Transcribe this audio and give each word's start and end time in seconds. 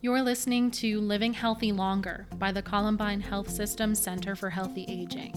You're 0.00 0.22
listening 0.22 0.70
to 0.72 1.00
Living 1.00 1.32
Healthy 1.32 1.72
Longer 1.72 2.28
by 2.36 2.52
the 2.52 2.62
Columbine 2.62 3.20
Health 3.20 3.50
System 3.50 3.96
Center 3.96 4.36
for 4.36 4.48
Healthy 4.48 4.84
Aging. 4.86 5.32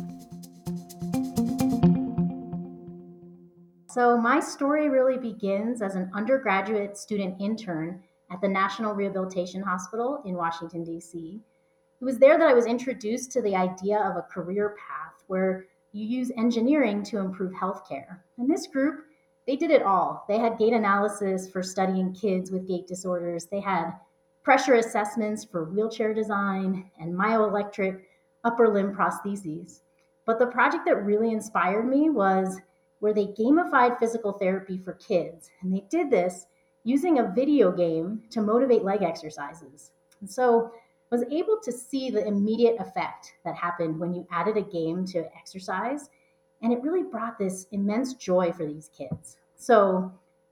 So, 3.90 4.16
my 4.16 4.40
story 4.40 4.88
really 4.88 5.18
begins 5.18 5.82
as 5.82 5.96
an 5.96 6.12
undergraduate 6.14 6.96
student 6.96 7.42
intern 7.42 8.04
at 8.30 8.40
the 8.40 8.48
National 8.48 8.94
Rehabilitation 8.94 9.64
Hospital 9.64 10.22
in 10.26 10.36
Washington, 10.36 10.84
D.C. 10.84 11.42
It 12.00 12.06
was 12.06 12.20
there 12.20 12.38
that 12.38 12.48
I 12.48 12.54
was 12.54 12.68
introduced 12.68 13.32
to 13.32 13.42
the 13.42 13.56
idea 13.56 13.98
of 13.98 14.16
a 14.16 14.28
career 14.32 14.76
path 14.78 15.24
where 15.26 15.66
you 15.92 16.06
use 16.06 16.32
engineering 16.38 17.02
to 17.06 17.18
improve 17.18 17.52
healthcare. 17.54 18.20
And 18.38 18.48
this 18.48 18.68
group, 18.68 19.06
they 19.48 19.56
did 19.56 19.72
it 19.72 19.82
all. 19.82 20.24
They 20.30 20.38
had 20.38 20.60
gait 20.60 20.74
analysis 20.74 21.50
for 21.50 21.64
studying 21.64 22.14
kids 22.14 22.52
with 22.52 22.68
gait 22.68 22.86
disorders, 22.86 23.48
they 23.48 23.60
had 23.60 23.94
pressure 24.44 24.76
assessments 24.76 25.46
for 25.46 25.66
wheelchair 25.66 26.14
design, 26.14 26.90
and 27.00 27.14
myoelectric 27.14 28.02
upper 28.44 28.70
limb 28.74 28.94
prostheses. 28.94 29.82
But 30.26 30.40
the 30.40 30.48
project 30.48 30.86
that 30.86 31.06
really 31.06 31.32
inspired 31.32 31.88
me 31.88 32.10
was 32.10 32.60
where 33.00 33.14
they 33.14 33.28
gamified 33.28 34.00
physical 34.00 34.34
therapy 34.34 34.78
for 34.78 34.94
kids. 34.94 35.50
And 35.62 35.74
they 35.74 35.84
did 35.90 36.10
this 36.10 36.46
using 36.84 37.20
a 37.20 37.32
video 37.36 37.72
game 37.72 38.24
to 38.32 38.42
motivate 38.42 38.84
leg 38.84 39.04
exercises. 39.04 39.92
And 40.22 40.30
so 40.30 40.72
was 41.12 41.24
able 41.30 41.60
to 41.64 41.72
see 41.72 42.10
the 42.10 42.26
immediate 42.26 42.80
effect 42.80 43.34
that 43.44 43.56
happened 43.56 44.00
when 44.00 44.14
you 44.14 44.26
added 44.32 44.58
a 44.58 44.62
game 44.62 45.06
to 45.08 45.26
exercise. 45.36 46.10
And 46.62 46.72
it 46.72 46.82
really 46.82 47.04
brought 47.04 47.38
this 47.38 47.68
immense 47.72 48.14
joy 48.14 48.52
for 48.54 48.66
these 48.66 48.90
kids. 48.96 49.38
So 49.58 50.12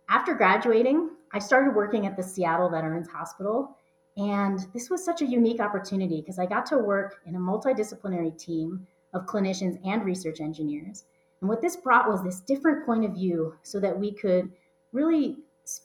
after 0.09 0.33
graduating, 0.33 1.11
I 1.31 1.39
started 1.39 1.75
working 1.75 2.07
at 2.07 2.17
the 2.17 2.23
Seattle 2.23 2.69
Veterans 2.69 3.07
Hospital. 3.07 3.77
And 4.19 4.67
this 4.73 4.89
was 4.89 5.03
such 5.03 5.21
a 5.21 5.25
unique 5.25 5.61
opportunity 5.61 6.19
because 6.19 6.39
I 6.39 6.45
got 6.45 6.65
to 6.67 6.77
work 6.77 7.21
in 7.25 7.37
a 7.37 7.39
multidisciplinary 7.39 8.37
team 8.37 8.85
of 9.13 9.25
clinicians 9.25 9.79
and 9.87 10.03
research 10.03 10.41
engineers. 10.41 11.05
And 11.39 11.49
what 11.49 11.61
this 11.61 11.77
brought 11.77 12.09
was 12.09 12.21
this 12.21 12.41
different 12.41 12.85
point 12.85 13.05
of 13.05 13.13
view 13.13 13.55
so 13.63 13.79
that 13.79 13.97
we 13.97 14.11
could 14.11 14.51
really 14.91 15.37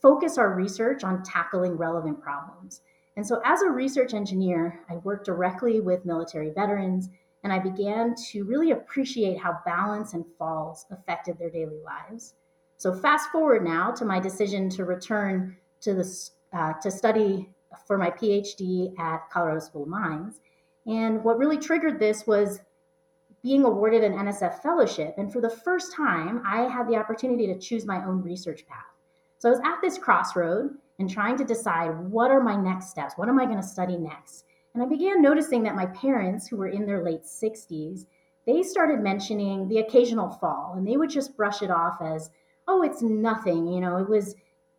focus 0.02 0.36
our 0.36 0.52
research 0.52 1.04
on 1.04 1.22
tackling 1.22 1.76
relevant 1.76 2.20
problems. 2.20 2.80
And 3.16 3.24
so, 3.24 3.41
as 3.44 3.62
a 3.62 3.70
research 3.70 4.14
engineer, 4.14 4.80
I 4.91 4.96
worked 4.96 5.26
directly 5.26 5.80
with 5.80 6.04
military 6.04 6.50
veterans, 6.50 7.10
and 7.44 7.52
I 7.52 7.60
began 7.60 8.16
to 8.30 8.42
really 8.42 8.72
appreciate 8.72 9.38
how 9.38 9.60
balance 9.64 10.14
and 10.14 10.24
falls 10.36 10.86
affected 10.91 11.38
their 11.38 11.50
daily 11.50 11.78
lives. 11.84 12.34
So, 12.78 12.92
fast 12.92 13.30
forward 13.30 13.62
now 13.62 13.92
to 13.92 14.04
my 14.04 14.19
decision 14.19 14.69
to 14.70 14.84
return 14.84 15.56
to 15.82 15.94
the 15.94 16.30
uh, 16.52 16.72
to 16.82 16.91
study 16.91 17.53
for 17.86 17.98
my 17.98 18.11
PhD 18.11 18.98
at 18.98 19.30
Colorado 19.30 19.61
School 19.61 19.83
of 19.83 19.89
Mines. 19.89 20.41
And 20.86 21.25
what 21.25 21.39
really 21.39 21.58
triggered 21.58 21.98
this 21.98 22.27
was 22.27 22.61
being 23.42 23.64
awarded 23.64 24.03
an 24.03 24.12
NSF 24.12 24.62
fellowship. 24.62 25.14
And 25.19 25.33
for 25.33 25.41
the 25.41 25.50
first 25.50 25.94
time, 25.94 26.42
I 26.47 26.62
had 26.62 26.89
the 26.89 26.97
opportunity 26.97 27.47
to 27.47 27.58
choose 27.58 27.84
my 27.84 28.05
own 28.05 28.22
research 28.22 28.66
path. 28.66 28.84
So 29.39 29.48
I 29.48 29.53
was 29.53 29.61
at 29.61 29.81
this 29.83 29.98
crossroad 29.98 30.70
and 30.98 31.11
trying 31.11 31.36
to 31.36 31.44
decide 31.44 31.98
what 31.98 32.31
are 32.31 32.41
my 32.41 32.56
next 32.56 32.89
steps? 32.89 33.14
What 33.16 33.28
am 33.28 33.39
I 33.39 33.44
going 33.44 33.61
to 33.61 33.66
study 33.66 33.97
next? 33.97 34.47
And 34.72 34.83
I 34.83 34.86
began 34.86 35.20
noticing 35.20 35.62
that 35.64 35.77
my 35.77 35.86
parents, 35.86 36.47
who 36.47 36.56
were 36.56 36.69
in 36.69 36.86
their 36.86 37.03
late 37.05 37.25
60s, 37.25 38.06
they 38.47 38.62
started 38.62 39.00
mentioning 39.00 39.69
the 39.69 39.78
occasional 39.78 40.31
fall 40.31 40.75
and 40.77 40.86
they 40.86 40.97
would 40.97 41.11
just 41.11 41.36
brush 41.36 41.62
it 41.62 41.70
off 41.70 41.98
as, 42.00 42.31
oh, 42.66 42.83
it's 42.83 43.03
nothing. 43.03 43.69
You 43.69 43.81
know, 43.81 43.98
it 43.98 44.09
was, 44.09 44.34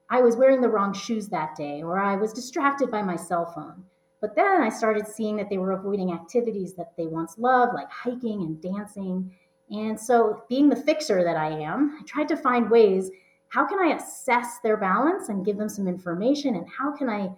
I 0.09 0.21
was 0.21 0.35
wearing 0.35 0.61
the 0.61 0.69
wrong 0.69 0.93
shoes 0.93 1.27
that 1.29 1.55
day 1.55 1.81
or 1.81 1.99
I 1.99 2.15
was 2.15 2.33
distracted 2.33 2.91
by 2.91 3.01
my 3.01 3.15
cell 3.15 3.45
phone. 3.45 3.85
But 4.21 4.35
then 4.35 4.61
I 4.61 4.69
started 4.69 5.07
seeing 5.07 5.35
that 5.37 5.49
they 5.49 5.57
were 5.57 5.71
avoiding 5.71 6.11
activities 6.11 6.73
that 6.75 6.93
they 6.97 7.05
once 7.05 7.37
loved, 7.37 7.73
like 7.73 7.91
hiking 7.91 8.41
and 8.41 8.61
dancing. 8.61 9.31
And 9.69 9.99
so, 9.99 10.43
being 10.47 10.69
the 10.69 10.75
fixer 10.75 11.23
that 11.23 11.37
I 11.37 11.49
am, 11.49 11.97
I 11.99 12.03
tried 12.05 12.27
to 12.29 12.37
find 12.37 12.69
ways 12.69 13.11
how 13.49 13.65
can 13.65 13.79
I 13.79 13.95
assess 13.95 14.59
their 14.63 14.77
balance 14.77 15.29
and 15.29 15.45
give 15.45 15.57
them 15.57 15.69
some 15.69 15.87
information? 15.87 16.55
And 16.55 16.67
how 16.67 16.91
can 16.91 17.09
I 17.09 17.29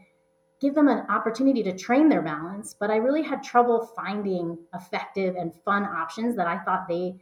give 0.60 0.74
them 0.74 0.88
an 0.88 1.06
opportunity 1.10 1.62
to 1.64 1.78
train 1.78 2.10
their 2.10 2.22
balance? 2.22 2.74
But 2.74 2.90
I 2.90 2.96
really 2.96 3.22
had 3.22 3.44
trouble 3.44 3.92
finding 3.96 4.58
effective 4.74 5.36
and 5.36 5.54
fun 5.64 5.84
options 5.84 6.36
that 6.36 6.48
I 6.48 6.58
thought 6.60 6.88
they 6.88 7.16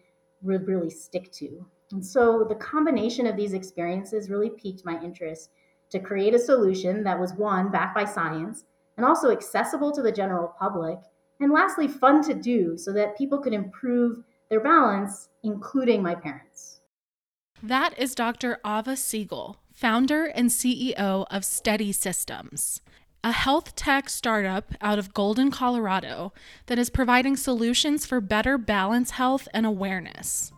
would 0.44 0.68
really 0.68 0.90
stick 0.90 1.32
to. 1.34 1.66
And 1.92 2.06
so 2.06 2.46
the 2.48 2.56
combination 2.56 3.28
of 3.28 3.36
these 3.36 3.54
experiences 3.54 4.30
really 4.30 4.50
piqued 4.50 4.86
my 4.86 5.00
interest 5.02 5.52
to 5.92 6.00
create 6.00 6.34
a 6.34 6.40
solution 6.40 7.04
that 7.04 7.20
was 7.20 7.34
one, 7.34 7.72
backed 7.72 7.96
by 7.96 8.06
science, 8.06 8.66
and 8.98 9.06
also 9.06 9.30
accessible 9.30 9.92
to 9.92 10.02
the 10.02 10.12
general 10.12 10.54
public, 10.60 10.98
and 11.40 11.52
lastly, 11.52 11.88
fun 11.88 12.24
to 12.24 12.34
do 12.34 12.78
so 12.78 12.94
that 12.94 13.18
people 13.18 13.40
could 13.40 13.54
improve 13.54 14.24
their 14.50 14.62
balance, 14.62 15.30
including 15.44 16.02
my 16.02 16.16
parents. 16.16 16.80
That 17.62 17.98
is 18.00 18.16
Dr. 18.16 18.60
Ava 18.66 18.94
Segal, 18.94 19.56
founder 19.74 20.26
and 20.26 20.50
CEO 20.50 21.26
of 21.30 21.44
Steadi 21.44 21.94
Systems, 21.94 22.82
a 23.24 23.32
health 23.32 23.76
tech 23.76 24.10
startup 24.10 24.74
out 24.82 25.00
of 25.00 25.14
Golden, 25.14 25.52
Colorado 25.52 26.32
that 26.68 26.80
is 26.80 26.90
providing 26.90 27.36
solutions 27.36 28.06
for 28.06 28.22
better 28.22 28.58
balance 28.58 29.12
health 29.12 29.48
and 29.54 29.66
awareness. 29.66 30.54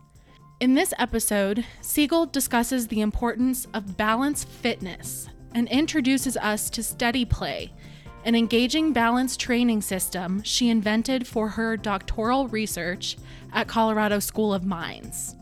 In 0.60 0.74
this 0.74 0.92
episode, 0.98 1.64
Segal 1.84 2.32
discusses 2.32 2.88
the 2.88 3.02
importance 3.02 3.68
of 3.76 3.96
balance 3.96 4.44
fitness 4.44 5.30
and 5.54 5.68
introduces 5.68 6.36
us 6.36 6.72
to 6.72 6.82
Steadiplay, 6.82 7.70
an 8.26 8.34
engaging 8.34 8.92
balance 8.92 9.38
training 9.38 9.84
system 9.84 10.42
she 10.42 10.70
invented 10.70 11.28
for 11.28 11.48
her 11.48 11.78
doctoral 11.78 12.48
research 12.48 13.18
at 13.54 13.68
Colorado 13.68 14.18
School 14.18 14.52
of 14.52 14.66
Mines. 14.66 15.36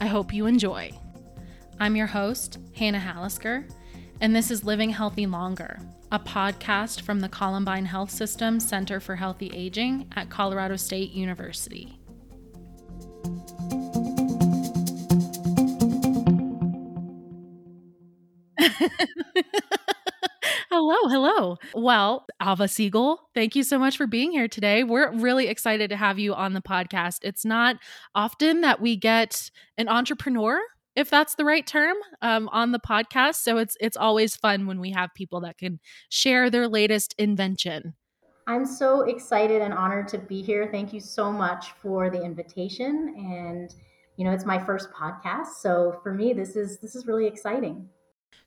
I 0.00 0.06
hope 0.06 0.34
you 0.34 0.46
enjoy. 0.46 0.90
I'm 1.78 1.94
your 1.94 2.08
host, 2.08 2.58
Hannah 2.74 2.98
Hallisker, 2.98 3.70
and 4.20 4.34
this 4.34 4.50
is 4.50 4.64
Living 4.64 4.90
Healthy 4.90 5.26
Longer, 5.26 5.78
a 6.10 6.18
podcast 6.18 7.02
from 7.02 7.20
the 7.20 7.28
Columbine 7.28 7.84
Health 7.84 8.10
System 8.10 8.58
Center 8.58 8.98
for 8.98 9.14
Healthy 9.14 9.52
Aging 9.54 10.10
at 10.16 10.30
Colorado 10.30 10.74
State 10.74 11.12
University. 11.12 11.97
hello, 20.70 21.08
hello. 21.08 21.56
Well, 21.74 22.26
Ava 22.42 22.64
Segal, 22.64 23.18
thank 23.34 23.56
you 23.56 23.62
so 23.62 23.78
much 23.78 23.96
for 23.96 24.06
being 24.06 24.30
here 24.30 24.48
today. 24.48 24.84
We're 24.84 25.12
really 25.12 25.48
excited 25.48 25.90
to 25.90 25.96
have 25.96 26.18
you 26.18 26.34
on 26.34 26.54
the 26.54 26.60
podcast. 26.60 27.18
It's 27.22 27.44
not 27.44 27.76
often 28.14 28.60
that 28.62 28.80
we 28.80 28.96
get 28.96 29.50
an 29.76 29.88
entrepreneur 29.88 30.60
if 30.96 31.10
that's 31.10 31.36
the 31.36 31.44
right 31.44 31.64
term 31.64 31.96
um, 32.22 32.48
on 32.48 32.72
the 32.72 32.80
podcast 32.80 33.36
so 33.36 33.56
it's 33.56 33.76
it's 33.80 33.96
always 33.96 34.34
fun 34.34 34.66
when 34.66 34.80
we 34.80 34.90
have 34.90 35.10
people 35.14 35.40
that 35.40 35.56
can 35.56 35.78
share 36.08 36.50
their 36.50 36.66
latest 36.66 37.14
invention 37.18 37.94
i'm 38.48 38.66
so 38.66 39.02
excited 39.02 39.62
and 39.62 39.72
honored 39.72 40.08
to 40.08 40.18
be 40.18 40.42
here 40.42 40.68
thank 40.72 40.92
you 40.92 40.98
so 40.98 41.30
much 41.30 41.70
for 41.80 42.10
the 42.10 42.20
invitation 42.20 43.14
and 43.16 43.76
you 44.16 44.24
know 44.24 44.32
it's 44.32 44.44
my 44.44 44.58
first 44.58 44.88
podcast 44.90 45.46
so 45.60 46.00
for 46.02 46.12
me 46.12 46.32
this 46.32 46.56
is 46.56 46.78
this 46.80 46.96
is 46.96 47.06
really 47.06 47.28
exciting 47.28 47.88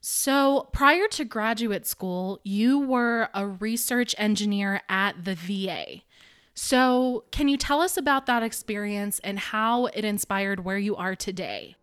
so, 0.04 0.68
prior 0.72 1.06
to 1.12 1.24
graduate 1.24 1.86
school, 1.86 2.40
you 2.42 2.80
were 2.80 3.28
a 3.34 3.46
research 3.46 4.16
engineer 4.18 4.82
at 4.88 5.24
the 5.24 5.36
VA. 5.36 6.02
So, 6.54 7.22
can 7.30 7.46
you 7.46 7.56
tell 7.56 7.80
us 7.80 7.96
about 7.96 8.26
that 8.26 8.42
experience 8.42 9.20
and 9.20 9.38
how 9.38 9.86
it 9.86 10.04
inspired 10.04 10.64
where 10.64 10.76
you 10.76 10.96
are 10.96 11.14
today? 11.14 11.76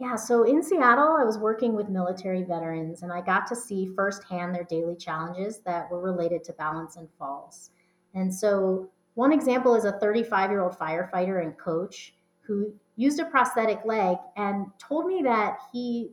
Yeah, 0.00 0.16
so 0.16 0.42
in 0.42 0.60
Seattle, 0.60 1.16
I 1.20 1.24
was 1.24 1.38
working 1.38 1.76
with 1.76 1.88
military 1.88 2.42
veterans 2.42 3.02
and 3.04 3.12
I 3.12 3.20
got 3.20 3.46
to 3.46 3.54
see 3.54 3.92
firsthand 3.94 4.52
their 4.52 4.64
daily 4.64 4.96
challenges 4.96 5.60
that 5.60 5.88
were 5.88 6.00
related 6.00 6.42
to 6.44 6.52
balance 6.54 6.96
and 6.96 7.08
falls. 7.16 7.70
And 8.12 8.34
so, 8.34 8.90
one 9.14 9.30
example 9.30 9.76
is 9.76 9.84
a 9.84 9.92
35 10.00 10.50
year 10.50 10.62
old 10.62 10.76
firefighter 10.76 11.44
and 11.44 11.56
coach 11.56 12.12
who 12.40 12.74
used 12.96 13.20
a 13.20 13.26
prosthetic 13.26 13.84
leg 13.84 14.16
and 14.36 14.66
told 14.80 15.06
me 15.06 15.22
that 15.22 15.58
he 15.72 16.10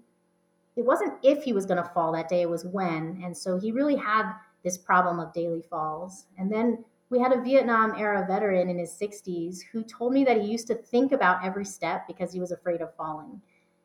it 0.77 0.85
wasn't 0.85 1.13
if 1.23 1.43
he 1.43 1.53
was 1.53 1.65
going 1.65 1.81
to 1.81 1.89
fall 1.89 2.11
that 2.11 2.29
day, 2.29 2.43
it 2.43 2.49
was 2.49 2.63
when. 2.63 3.19
And 3.23 3.35
so 3.35 3.59
he 3.59 3.71
really 3.71 3.95
had 3.95 4.31
this 4.63 4.77
problem 4.77 5.19
of 5.19 5.33
daily 5.33 5.63
falls. 5.69 6.27
And 6.37 6.51
then 6.51 6.83
we 7.09 7.19
had 7.19 7.33
a 7.33 7.41
Vietnam 7.41 7.95
era 7.97 8.25
veteran 8.27 8.69
in 8.69 8.77
his 8.77 8.91
60s 8.91 9.59
who 9.71 9.83
told 9.83 10.13
me 10.13 10.23
that 10.25 10.39
he 10.39 10.47
used 10.47 10.67
to 10.67 10.75
think 10.75 11.13
about 11.13 11.43
every 11.43 11.65
step 11.65 12.05
because 12.07 12.31
he 12.31 12.39
was 12.39 12.51
afraid 12.51 12.81
of 12.81 12.93
falling. 12.95 13.41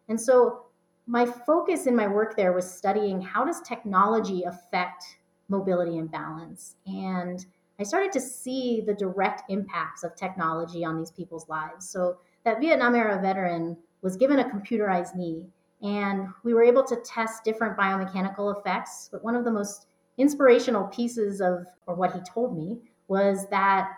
And 0.09 0.21
so 0.21 0.67
my 1.07 1.25
focus 1.25 1.87
in 1.87 1.97
my 1.97 2.07
work 2.07 2.37
there 2.37 2.53
was 2.53 2.71
studying 2.71 3.23
how 3.23 3.45
does 3.45 3.63
technology 3.63 4.43
affect 4.43 5.05
mobility 5.49 5.99
and 5.99 6.11
balance. 6.11 6.77
And 6.87 7.45
I 7.81 7.85
started 7.85 8.13
to 8.13 8.21
see 8.21 8.83
the 8.85 8.95
direct 8.95 9.51
impacts 9.51 10.05
of 10.05 10.15
technology 10.15 10.85
on 10.85 10.99
these 10.99 11.11
people's 11.11 11.49
lives. 11.49 11.89
So 11.89 12.19
that 12.45 12.61
Vietnam 12.61 12.95
era 12.95 13.21
veteran 13.21 13.79
was 14.03 14.17
given 14.17 14.41
a 14.41 14.45
computerized 14.45 15.15
knee 15.15 15.47
and 15.83 16.29
we 16.45 16.55
were 16.55 16.63
able 16.63 16.85
to 16.85 16.97
test 16.97 17.45
different 17.45 17.77
biomechanical 17.77 18.59
effects. 18.59 19.09
But 19.11 19.25
one 19.25 19.35
of 19.35 19.45
the 19.45 19.51
most 19.51 19.87
inspirational 20.17 20.85
pieces 20.85 21.41
of, 21.41 21.67
or 21.87 21.95
what 21.95 22.13
he 22.13 22.21
told 22.21 22.57
me, 22.57 22.79
was 23.09 23.49
that 23.51 23.91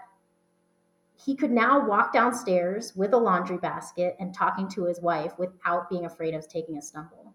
he 1.22 1.36
could 1.36 1.50
now 1.50 1.86
walk 1.86 2.12
downstairs 2.12 2.94
with 2.96 3.12
a 3.12 3.18
laundry 3.18 3.58
basket 3.58 4.16
and 4.18 4.34
talking 4.34 4.68
to 4.70 4.84
his 4.84 5.00
wife 5.00 5.32
without 5.38 5.88
being 5.88 6.06
afraid 6.06 6.34
of 6.34 6.48
taking 6.48 6.76
a 6.78 6.82
stumble. 6.82 7.32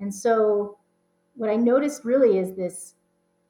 And 0.00 0.12
so, 0.12 0.78
what 1.34 1.48
I 1.48 1.56
noticed 1.56 2.04
really 2.04 2.38
is 2.38 2.54
this 2.54 2.94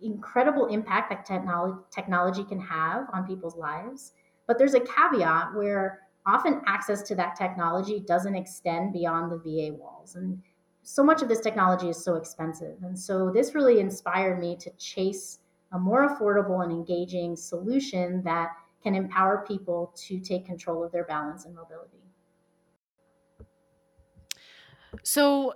incredible 0.00 0.66
impact 0.66 1.10
that 1.10 1.24
technology, 1.24 1.78
technology 1.90 2.44
can 2.44 2.60
have 2.60 3.06
on 3.12 3.26
people's 3.26 3.56
lives. 3.56 4.12
But 4.46 4.58
there's 4.58 4.74
a 4.74 4.80
caveat 4.80 5.54
where 5.54 6.00
often 6.26 6.60
access 6.66 7.02
to 7.02 7.14
that 7.16 7.36
technology 7.36 8.00
doesn't 8.06 8.34
extend 8.34 8.92
beyond 8.92 9.32
the 9.32 9.38
VA 9.38 9.74
walls. 9.74 10.14
And 10.14 10.40
so 10.82 11.02
much 11.02 11.22
of 11.22 11.28
this 11.28 11.40
technology 11.40 11.88
is 11.88 12.02
so 12.02 12.14
expensive. 12.16 12.76
And 12.82 12.98
so 12.98 13.30
this 13.30 13.54
really 13.54 13.80
inspired 13.80 14.40
me 14.40 14.56
to 14.56 14.70
chase 14.78 15.38
a 15.72 15.78
more 15.78 16.08
affordable 16.08 16.62
and 16.62 16.72
engaging 16.72 17.36
solution 17.36 18.22
that 18.24 18.50
can 18.82 18.94
empower 18.94 19.44
people 19.46 19.92
to 19.96 20.18
take 20.18 20.44
control 20.44 20.84
of 20.84 20.92
their 20.92 21.04
balance 21.04 21.44
and 21.44 21.54
mobility. 21.54 21.98
So 25.02 25.54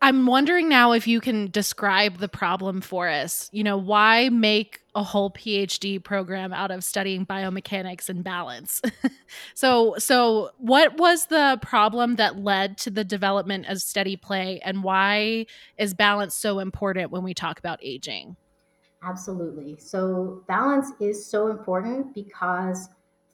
I'm 0.00 0.26
wondering 0.26 0.68
now 0.68 0.92
if 0.92 1.06
you 1.06 1.20
can 1.20 1.50
describe 1.50 2.18
the 2.18 2.28
problem 2.28 2.80
for 2.80 3.08
us. 3.08 3.48
You 3.52 3.64
know, 3.64 3.76
why 3.76 4.28
make 4.28 4.80
a 4.98 5.02
whole 5.04 5.30
PhD 5.30 6.02
program 6.02 6.52
out 6.52 6.72
of 6.72 6.82
studying 6.82 7.24
biomechanics 7.24 8.08
and 8.08 8.24
balance? 8.24 8.82
so, 9.54 9.94
so 9.96 10.50
what 10.58 10.98
was 10.98 11.26
the 11.26 11.56
problem 11.62 12.16
that 12.16 12.40
led 12.40 12.76
to 12.78 12.90
the 12.90 13.04
development 13.04 13.66
of 13.68 13.78
steadiplay 13.78 14.58
and 14.64 14.82
why 14.82 15.46
is 15.78 15.94
balance 15.94 16.34
so 16.34 16.58
important 16.58 17.12
when 17.12 17.22
we 17.22 17.32
talk 17.32 17.60
about 17.60 17.78
aging? 17.80 18.36
Absolutely. 19.04 19.76
So, 19.78 20.42
balance 20.48 20.90
is 21.00 21.24
so 21.24 21.46
important 21.46 22.12
because 22.12 22.88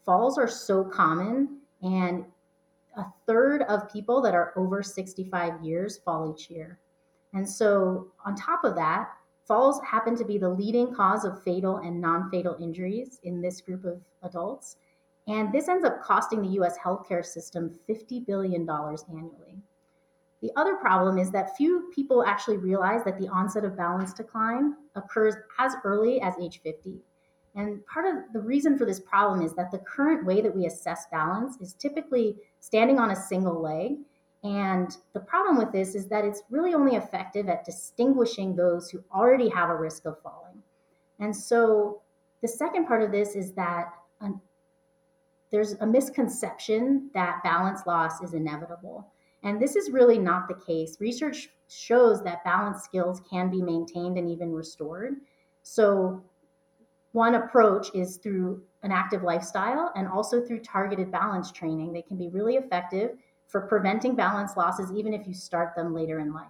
falls 0.05 0.37
are 0.37 0.47
so 0.47 0.85
common, 0.85 1.61
and 1.81 2.27
a 2.99 3.05
third 3.27 3.63
of 3.63 3.91
people 3.91 4.21
that 4.21 4.35
are 4.35 4.53
over 4.57 4.83
65 4.83 5.63
years 5.63 5.97
fall 6.05 6.37
each 6.37 6.51
year. 6.51 6.79
And 7.33 7.49
so, 7.49 8.09
on 8.27 8.37
top 8.37 8.65
of 8.65 8.75
that, 8.75 9.09
falls 9.47 9.81
happen 9.83 10.17
to 10.17 10.25
be 10.25 10.39
the 10.39 10.49
leading 10.49 10.95
cause 10.95 11.25
of 11.25 11.43
fatal 11.43 11.79
and 11.79 12.01
non 12.01 12.31
fatal 12.31 12.57
injuries 12.61 13.21
in 13.25 13.41
this 13.41 13.61
group 13.61 13.85
of 13.85 14.01
adults. 14.23 14.77
And 15.27 15.53
this 15.53 15.69
ends 15.69 15.85
up 15.85 16.03
costing 16.03 16.43
the 16.43 16.61
US 16.61 16.77
healthcare 16.79 17.25
system 17.25 17.75
$50 17.89 18.27
billion 18.27 18.69
annually. 18.69 19.59
The 20.43 20.53
other 20.57 20.77
problem 20.77 21.17
is 21.17 21.31
that 21.31 21.57
few 21.57 21.91
people 21.95 22.23
actually 22.23 22.59
realize 22.59 23.03
that 23.05 23.19
the 23.19 23.29
onset 23.29 23.65
of 23.65 23.79
balance 23.79 24.13
decline 24.13 24.75
occurs 24.95 25.35
as 25.59 25.75
early 25.85 26.21
as 26.21 26.35
age 26.39 26.61
50. 26.63 27.01
And 27.55 27.87
part 27.87 28.05
of 28.05 28.33
the 28.33 28.41
reason 28.41 28.77
for 28.77 28.85
this 28.85 29.01
problem 29.01 29.41
is 29.41 29.55
that 29.55 29.71
the 29.71 29.79
current 29.79 30.27
way 30.27 30.43
that 30.43 30.55
we 30.55 30.67
assess 30.67 31.07
balance 31.11 31.61
is 31.61 31.73
typically 31.73 32.37
standing 32.61 32.99
on 32.99 33.13
a 33.13 33.17
single 33.17 33.61
leg. 33.61 33.93
And 34.45 34.95
the 35.15 35.21
problem 35.21 35.57
with 35.57 35.73
this 35.73 35.95
is 35.95 36.07
that 36.09 36.25
it's 36.25 36.43
really 36.51 36.75
only 36.75 36.97
effective 36.97 37.49
at 37.49 37.65
distinguishing 37.65 38.55
those 38.55 38.91
who 38.91 39.03
already 39.13 39.49
have 39.49 39.71
a 39.71 39.75
risk 39.75 40.05
of 40.05 40.21
falling. 40.21 40.63
And 41.19 41.35
so 41.35 42.03
the 42.43 42.49
second 42.49 42.87
part 42.87 43.03
of 43.03 43.11
this 43.11 43.37
is 43.37 43.53
that 43.53 43.87
um, 44.21 44.43
there's 45.51 45.73
a 45.81 45.87
misconception 45.87 47.09
that 47.15 47.43
balance 47.43 47.87
loss 47.87 48.21
is 48.21 48.35
inevitable. 48.35 49.07
And 49.43 49.61
this 49.61 49.77
is 49.77 49.91
really 49.91 50.19
not 50.19 50.47
the 50.47 50.63
case. 50.67 50.99
Research 51.01 51.49
shows 51.69 52.23
that 52.25 52.45
balance 52.45 52.83
skills 52.83 53.23
can 53.29 53.51
be 53.51 53.63
maintained 53.63 54.19
and 54.19 54.29
even 54.29 54.53
restored. 54.53 55.15
So, 55.63 56.23
one 57.13 57.37
approach 57.37 57.95
is 57.95 58.17
through 58.17 58.63
an 58.83 58.91
active 58.91 59.23
lifestyle 59.23 59.93
and 59.95 60.09
also 60.09 60.45
through 60.45 60.61
targeted 60.61 61.13
balance 61.13 61.53
training. 61.53 61.93
They 61.93 62.03
can 62.03 62.17
be 62.17 62.29
really 62.29 62.57
effective 62.57 63.17
for 63.55 63.61
preventing 63.61 64.17
balance 64.17 64.57
losses, 64.57 64.91
even 64.91 65.15
if 65.15 65.29
you 65.29 65.33
start 65.33 65.77
them 65.77 65.95
later 65.95 66.19
in 66.19 66.33
life. 66.33 66.49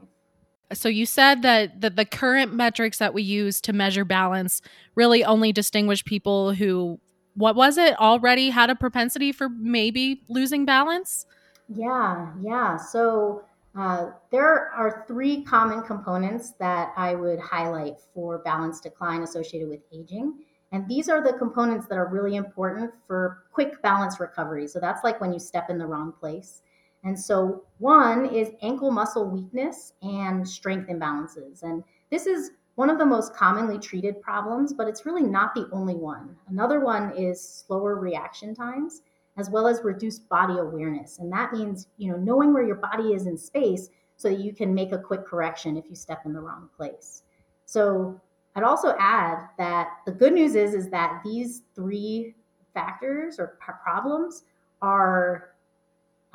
So 0.72 0.88
you 0.88 1.04
said 1.04 1.42
that 1.42 1.82
the, 1.82 1.90
the 1.90 2.06
current 2.06 2.54
metrics 2.54 2.96
that 2.96 3.12
we 3.12 3.22
use 3.22 3.60
to 3.60 3.74
measure 3.74 4.06
balance 4.06 4.62
really 4.94 5.22
only 5.22 5.52
distinguish 5.52 6.02
people 6.02 6.54
who, 6.54 6.98
what 7.34 7.56
was 7.56 7.76
it, 7.76 8.00
already 8.00 8.48
had 8.48 8.70
a 8.70 8.74
propensity 8.74 9.32
for 9.32 9.50
maybe 9.50 10.22
losing 10.30 10.64
balance? 10.64 11.26
Yeah, 11.68 12.32
yeah. 12.40 12.78
So 12.78 13.44
uh, 13.78 14.06
there 14.32 14.70
are 14.70 15.04
three 15.06 15.42
common 15.42 15.82
components 15.82 16.54
that 16.58 16.94
I 16.96 17.16
would 17.16 17.38
highlight 17.38 17.96
for 18.14 18.38
balance 18.38 18.80
decline 18.80 19.20
associated 19.20 19.68
with 19.68 19.80
aging. 19.92 20.38
And 20.72 20.88
these 20.88 21.10
are 21.10 21.22
the 21.22 21.34
components 21.34 21.86
that 21.88 21.98
are 21.98 22.08
really 22.08 22.36
important 22.36 22.92
for 23.06 23.44
quick 23.52 23.82
balance 23.82 24.20
recovery. 24.20 24.66
So 24.66 24.80
that's 24.80 25.04
like 25.04 25.20
when 25.20 25.34
you 25.34 25.38
step 25.38 25.68
in 25.68 25.76
the 25.76 25.86
wrong 25.86 26.10
place. 26.18 26.62
And 27.04 27.18
so, 27.18 27.64
one 27.78 28.26
is 28.26 28.52
ankle 28.62 28.90
muscle 28.90 29.28
weakness 29.28 29.92
and 30.02 30.48
strength 30.48 30.88
imbalances. 30.88 31.62
And 31.62 31.84
this 32.10 32.26
is 32.26 32.52
one 32.76 32.90
of 32.90 32.98
the 32.98 33.06
most 33.06 33.34
commonly 33.34 33.78
treated 33.78 34.20
problems, 34.22 34.72
but 34.72 34.88
it's 34.88 35.06
really 35.06 35.22
not 35.22 35.54
the 35.54 35.68
only 35.70 35.94
one. 35.94 36.34
Another 36.48 36.80
one 36.80 37.14
is 37.16 37.40
slower 37.40 37.96
reaction 37.96 38.54
times 38.54 39.02
as 39.36 39.50
well 39.50 39.66
as 39.66 39.82
reduced 39.82 40.28
body 40.28 40.58
awareness. 40.58 41.18
And 41.18 41.32
that 41.32 41.52
means, 41.52 41.88
you 41.98 42.10
know, 42.10 42.18
knowing 42.18 42.52
where 42.52 42.64
your 42.64 42.76
body 42.76 43.12
is 43.12 43.26
in 43.26 43.36
space 43.36 43.90
so 44.16 44.28
that 44.28 44.38
you 44.38 44.52
can 44.52 44.72
make 44.72 44.92
a 44.92 44.98
quick 44.98 45.26
correction 45.26 45.76
if 45.76 45.84
you 45.88 45.96
step 45.96 46.22
in 46.24 46.32
the 46.32 46.40
wrong 46.40 46.68
place. 46.76 47.22
So 47.66 48.20
I'd 48.54 48.62
also 48.62 48.94
add 48.98 49.48
that 49.58 49.88
the 50.06 50.12
good 50.12 50.32
news 50.32 50.54
is 50.54 50.74
is 50.74 50.88
that 50.90 51.20
these 51.24 51.62
three 51.74 52.34
factors 52.72 53.38
or 53.38 53.58
problems 53.58 54.44
are 54.80 55.53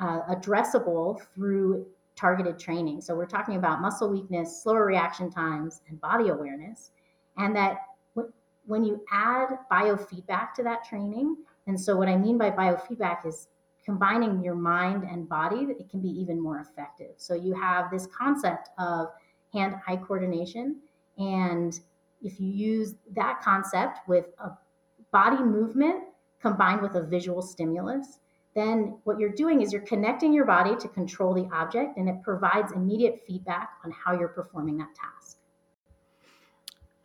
uh, 0.00 0.22
addressable 0.30 1.20
through 1.34 1.86
targeted 2.16 2.58
training. 2.58 3.00
So 3.00 3.14
we're 3.14 3.26
talking 3.26 3.56
about 3.56 3.80
muscle 3.80 4.10
weakness, 4.10 4.62
slower 4.62 4.84
reaction 4.84 5.30
times, 5.30 5.82
and 5.88 6.00
body 6.00 6.28
awareness, 6.28 6.90
and 7.36 7.54
that 7.56 7.78
when 8.66 8.84
you 8.84 9.02
add 9.10 9.48
biofeedback 9.70 10.54
to 10.54 10.62
that 10.62 10.84
training, 10.84 11.36
and 11.66 11.80
so, 11.80 11.96
what 11.96 12.08
I 12.08 12.16
mean 12.16 12.38
by 12.38 12.50
biofeedback 12.50 13.26
is 13.26 13.48
combining 13.84 14.42
your 14.42 14.54
mind 14.54 15.04
and 15.04 15.28
body, 15.28 15.66
it 15.78 15.88
can 15.88 16.00
be 16.00 16.08
even 16.08 16.40
more 16.40 16.60
effective. 16.60 17.12
So, 17.16 17.34
you 17.34 17.54
have 17.54 17.90
this 17.90 18.06
concept 18.06 18.70
of 18.78 19.08
hand 19.52 19.76
eye 19.86 19.96
coordination. 19.96 20.76
And 21.18 21.78
if 22.22 22.40
you 22.40 22.48
use 22.48 22.94
that 23.14 23.40
concept 23.42 24.00
with 24.08 24.26
a 24.38 24.50
body 25.12 25.42
movement 25.42 26.04
combined 26.40 26.80
with 26.80 26.94
a 26.94 27.02
visual 27.02 27.42
stimulus, 27.42 28.20
then 28.54 28.98
what 29.04 29.18
you're 29.18 29.32
doing 29.32 29.62
is 29.62 29.72
you're 29.72 29.82
connecting 29.82 30.32
your 30.32 30.44
body 30.44 30.74
to 30.76 30.88
control 30.88 31.34
the 31.34 31.48
object 31.52 31.96
and 31.96 32.08
it 32.08 32.16
provides 32.22 32.72
immediate 32.72 33.22
feedback 33.26 33.70
on 33.84 33.92
how 33.92 34.18
you're 34.18 34.28
performing 34.28 34.76
that 34.78 34.94
task. 34.94 35.38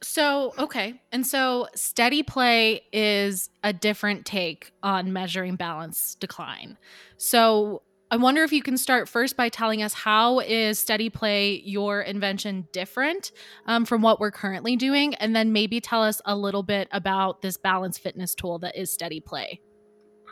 So, 0.02 0.54
okay. 0.60 1.02
And 1.12 1.26
so 1.26 1.68
steadiplay 1.76 2.82
is 2.94 3.50
a 3.64 3.74
different 3.74 4.26
take 4.26 4.72
on 4.84 5.14
measuring 5.14 5.56
balance 5.56 6.16
decline. 6.16 6.78
So, 7.18 7.82
I 8.12 8.18
wonder 8.18 8.44
if 8.44 8.54
you 8.54 8.62
can 8.62 8.78
start 8.78 9.10
first 9.10 9.36
by 9.36 9.50
telling 9.50 9.82
us 9.82 9.94
how 9.94 10.40
is 10.40 10.78
steadiplay 10.78 11.64
your 11.66 12.02
invention 12.02 12.68
different 12.72 13.32
um, 13.66 13.84
from 13.84 14.04
what 14.04 14.20
we're 14.20 14.32
currently 14.32 14.76
doing, 14.76 15.16
and 15.16 15.36
then 15.36 15.52
maybe 15.52 15.82
tell 15.82 16.04
us 16.04 16.22
a 16.24 16.36
little 16.36 16.62
bit 16.62 16.88
about 16.92 17.42
this 17.42 17.58
balance 17.58 17.98
fitness 17.98 18.36
tool 18.36 18.60
that 18.60 18.80
is 18.80 18.92
steadiplay. 18.92 19.60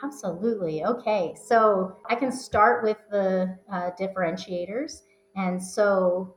Absolutely. 0.04 0.84
Okay, 0.84 1.34
so 1.34 1.96
I 2.10 2.14
can 2.14 2.30
start 2.30 2.84
with 2.84 2.98
the 3.10 3.56
uh, 3.72 3.90
differentiators, 3.98 5.02
and 5.34 5.62
so 5.62 6.34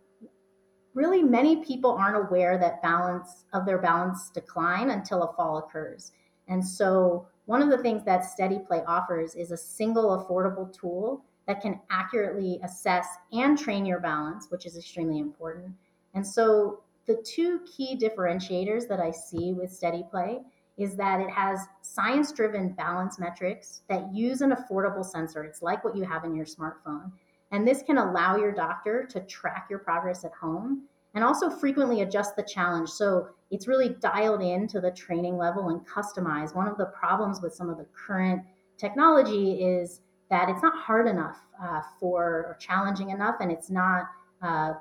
really 0.93 1.21
many 1.21 1.63
people 1.65 1.91
aren't 1.91 2.27
aware 2.27 2.57
that 2.57 2.81
balance 2.81 3.43
of 3.53 3.65
their 3.65 3.77
balance 3.77 4.29
decline 4.29 4.91
until 4.91 5.23
a 5.23 5.33
fall 5.33 5.57
occurs. 5.57 6.13
And 6.47 6.65
so 6.65 7.27
one 7.45 7.61
of 7.61 7.69
the 7.69 7.77
things 7.77 8.05
that 8.05 8.23
Steadiplay 8.23 8.83
offers 8.87 9.35
is 9.35 9.51
a 9.51 9.57
single 9.57 10.17
affordable 10.17 10.71
tool 10.73 11.25
that 11.45 11.61
can 11.61 11.81
accurately 11.89 12.59
assess 12.63 13.07
and 13.33 13.57
train 13.57 13.85
your 13.85 13.99
balance, 13.99 14.47
which 14.49 14.65
is 14.65 14.77
extremely 14.77 15.19
important. 15.19 15.73
And 16.13 16.25
so 16.25 16.83
the 17.05 17.21
two 17.25 17.59
key 17.65 17.97
differentiators 17.97 18.87
that 18.87 19.01
I 19.01 19.11
see 19.11 19.51
with 19.51 19.71
Steadiplay 19.71 20.39
is 20.77 20.95
that 20.95 21.19
it 21.19 21.29
has 21.29 21.59
science 21.81 22.31
driven 22.31 22.69
balance 22.69 23.19
metrics 23.19 23.81
that 23.89 24.13
use 24.13 24.41
an 24.41 24.51
affordable 24.51 25.05
sensor. 25.05 25.43
It's 25.43 25.61
like 25.61 25.83
what 25.83 25.95
you 25.95 26.03
have 26.03 26.23
in 26.23 26.35
your 26.35 26.45
smartphone. 26.45 27.11
And 27.51 27.67
this 27.67 27.81
can 27.81 27.97
allow 27.97 28.35
your 28.35 28.51
doctor 28.51 29.07
to 29.09 29.21
track 29.21 29.67
your 29.69 29.79
progress 29.79 30.23
at 30.23 30.33
home 30.33 30.83
and 31.15 31.23
also 31.23 31.49
frequently 31.49 32.01
adjust 32.01 32.35
the 32.35 32.43
challenge. 32.43 32.89
So 32.89 33.29
it's 33.49 33.67
really 33.67 33.95
dialed 34.01 34.41
in 34.41 34.67
to 34.67 34.81
the 34.81 34.91
training 34.91 35.37
level 35.37 35.69
and 35.69 35.81
customized. 35.87 36.55
One 36.55 36.67
of 36.67 36.77
the 36.77 36.87
problems 36.87 37.41
with 37.41 37.53
some 37.55 37.69
of 37.69 37.77
the 37.77 37.87
current 37.93 38.43
technology 38.77 39.63
is 39.63 40.01
that 40.29 40.49
it's 40.49 40.61
not 40.61 40.75
hard 40.75 41.07
enough 41.07 41.37
uh, 41.61 41.81
for 41.99 42.23
or 42.23 42.57
challenging 42.59 43.09
enough, 43.09 43.37
and 43.39 43.51
it's 43.51 43.69
not 43.69 44.03
uh, 44.41 44.73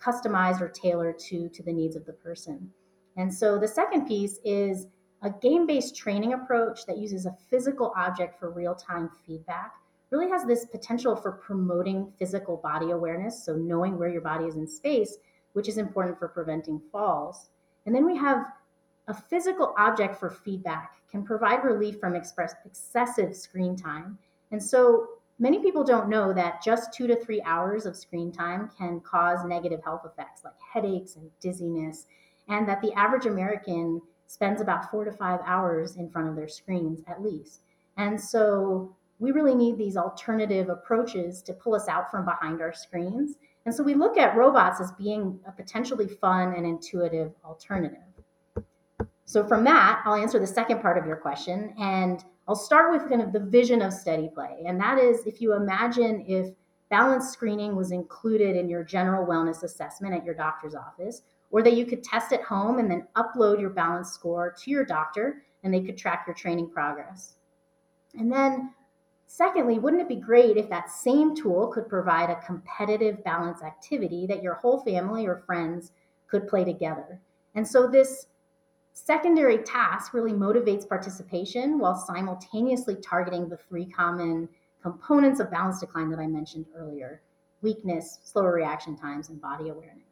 customized 0.00 0.60
or 0.60 0.68
tailored 0.68 1.18
to 1.18 1.48
to 1.48 1.62
the 1.62 1.72
needs 1.72 1.96
of 1.96 2.06
the 2.06 2.12
person. 2.12 2.70
And 3.16 3.32
so 3.32 3.58
the 3.58 3.68
second 3.68 4.06
piece 4.06 4.38
is 4.44 4.86
a 5.24 5.30
game 5.40 5.66
based 5.66 5.96
training 5.96 6.34
approach 6.34 6.84
that 6.86 6.98
uses 6.98 7.24
a 7.24 7.36
physical 7.50 7.92
object 7.96 8.38
for 8.38 8.50
real 8.50 8.74
time 8.74 9.10
feedback. 9.26 9.72
Really 10.10 10.28
has 10.28 10.44
this 10.44 10.66
potential 10.66 11.16
for 11.16 11.32
promoting 11.32 12.12
physical 12.18 12.58
body 12.58 12.90
awareness, 12.90 13.42
so 13.42 13.56
knowing 13.56 13.98
where 13.98 14.10
your 14.10 14.20
body 14.20 14.44
is 14.44 14.56
in 14.56 14.68
space, 14.68 15.16
which 15.54 15.66
is 15.66 15.78
important 15.78 16.18
for 16.18 16.28
preventing 16.28 16.80
falls. 16.92 17.48
And 17.86 17.94
then 17.94 18.04
we 18.04 18.16
have 18.16 18.44
a 19.08 19.14
physical 19.14 19.74
object 19.78 20.20
for 20.20 20.30
feedback 20.30 20.92
can 21.10 21.24
provide 21.24 21.64
relief 21.64 21.98
from 21.98 22.14
express 22.14 22.54
excessive 22.66 23.34
screen 23.34 23.76
time. 23.76 24.18
And 24.52 24.62
so 24.62 25.06
many 25.38 25.58
people 25.60 25.84
don't 25.84 26.08
know 26.08 26.32
that 26.34 26.62
just 26.62 26.92
two 26.92 27.06
to 27.06 27.16
three 27.16 27.40
hours 27.42 27.86
of 27.86 27.96
screen 27.96 28.30
time 28.30 28.70
can 28.76 29.00
cause 29.00 29.44
negative 29.44 29.82
health 29.82 30.02
effects 30.04 30.44
like 30.44 30.54
headaches 30.72 31.16
and 31.16 31.30
dizziness, 31.40 32.06
and 32.48 32.68
that 32.68 32.82
the 32.82 32.92
average 32.92 33.26
American 33.26 34.02
spends 34.26 34.60
about 34.60 34.90
four 34.90 35.04
to 35.04 35.12
five 35.12 35.40
hours 35.46 35.96
in 35.96 36.08
front 36.10 36.28
of 36.28 36.36
their 36.36 36.48
screens 36.48 37.02
at 37.06 37.22
least. 37.22 37.60
And 37.96 38.20
so 38.20 38.94
we 39.18 39.30
really 39.30 39.54
need 39.54 39.78
these 39.78 39.96
alternative 39.96 40.68
approaches 40.68 41.42
to 41.42 41.52
pull 41.52 41.74
us 41.74 41.88
out 41.88 42.10
from 42.10 42.24
behind 42.24 42.60
our 42.60 42.72
screens. 42.72 43.36
And 43.66 43.74
so 43.74 43.82
we 43.82 43.94
look 43.94 44.18
at 44.18 44.36
robots 44.36 44.80
as 44.80 44.92
being 44.92 45.38
a 45.46 45.52
potentially 45.52 46.08
fun 46.08 46.54
and 46.54 46.66
intuitive 46.66 47.32
alternative. 47.44 47.98
So 49.24 49.46
from 49.46 49.64
that, 49.64 50.02
I'll 50.04 50.14
answer 50.14 50.38
the 50.38 50.46
second 50.46 50.80
part 50.82 50.98
of 50.98 51.06
your 51.06 51.16
question. 51.16 51.74
And 51.78 52.22
I'll 52.46 52.54
start 52.54 52.92
with 52.92 53.08
kind 53.08 53.22
of 53.22 53.32
the 53.32 53.40
vision 53.40 53.80
of 53.80 53.92
steadiplay. 53.92 54.64
And 54.66 54.78
that 54.80 54.98
is 54.98 55.26
if 55.26 55.40
you 55.40 55.54
imagine 55.54 56.24
if 56.28 56.50
balance 56.90 57.30
screening 57.30 57.74
was 57.74 57.90
included 57.90 58.54
in 58.54 58.68
your 58.68 58.84
general 58.84 59.26
wellness 59.26 59.62
assessment 59.62 60.14
at 60.14 60.24
your 60.24 60.34
doctor's 60.34 60.74
office, 60.74 61.22
or 61.54 61.62
that 61.62 61.76
you 61.76 61.86
could 61.86 62.02
test 62.02 62.32
at 62.32 62.42
home 62.42 62.80
and 62.80 62.90
then 62.90 63.06
upload 63.14 63.60
your 63.60 63.70
balance 63.70 64.10
score 64.10 64.52
to 64.58 64.72
your 64.72 64.84
doctor 64.84 65.44
and 65.62 65.72
they 65.72 65.80
could 65.80 65.96
track 65.96 66.24
your 66.26 66.34
training 66.34 66.68
progress. 66.68 67.34
And 68.18 68.30
then, 68.30 68.74
secondly, 69.28 69.78
wouldn't 69.78 70.02
it 70.02 70.08
be 70.08 70.16
great 70.16 70.56
if 70.56 70.68
that 70.70 70.90
same 70.90 71.32
tool 71.32 71.68
could 71.68 71.88
provide 71.88 72.28
a 72.28 72.44
competitive 72.44 73.22
balance 73.22 73.62
activity 73.62 74.26
that 74.26 74.42
your 74.42 74.54
whole 74.54 74.80
family 74.80 75.28
or 75.28 75.44
friends 75.46 75.92
could 76.26 76.48
play 76.48 76.64
together? 76.64 77.20
And 77.54 77.66
so, 77.66 77.86
this 77.86 78.26
secondary 78.92 79.58
task 79.58 80.12
really 80.12 80.32
motivates 80.32 80.88
participation 80.88 81.78
while 81.78 81.94
simultaneously 81.94 82.96
targeting 82.96 83.48
the 83.48 83.58
three 83.68 83.86
common 83.86 84.48
components 84.82 85.38
of 85.38 85.52
balance 85.52 85.78
decline 85.78 86.10
that 86.10 86.18
I 86.18 86.26
mentioned 86.26 86.66
earlier 86.76 87.22
weakness, 87.62 88.18
slower 88.24 88.52
reaction 88.52 88.96
times, 88.96 89.28
and 89.28 89.40
body 89.40 89.68
awareness. 89.68 90.03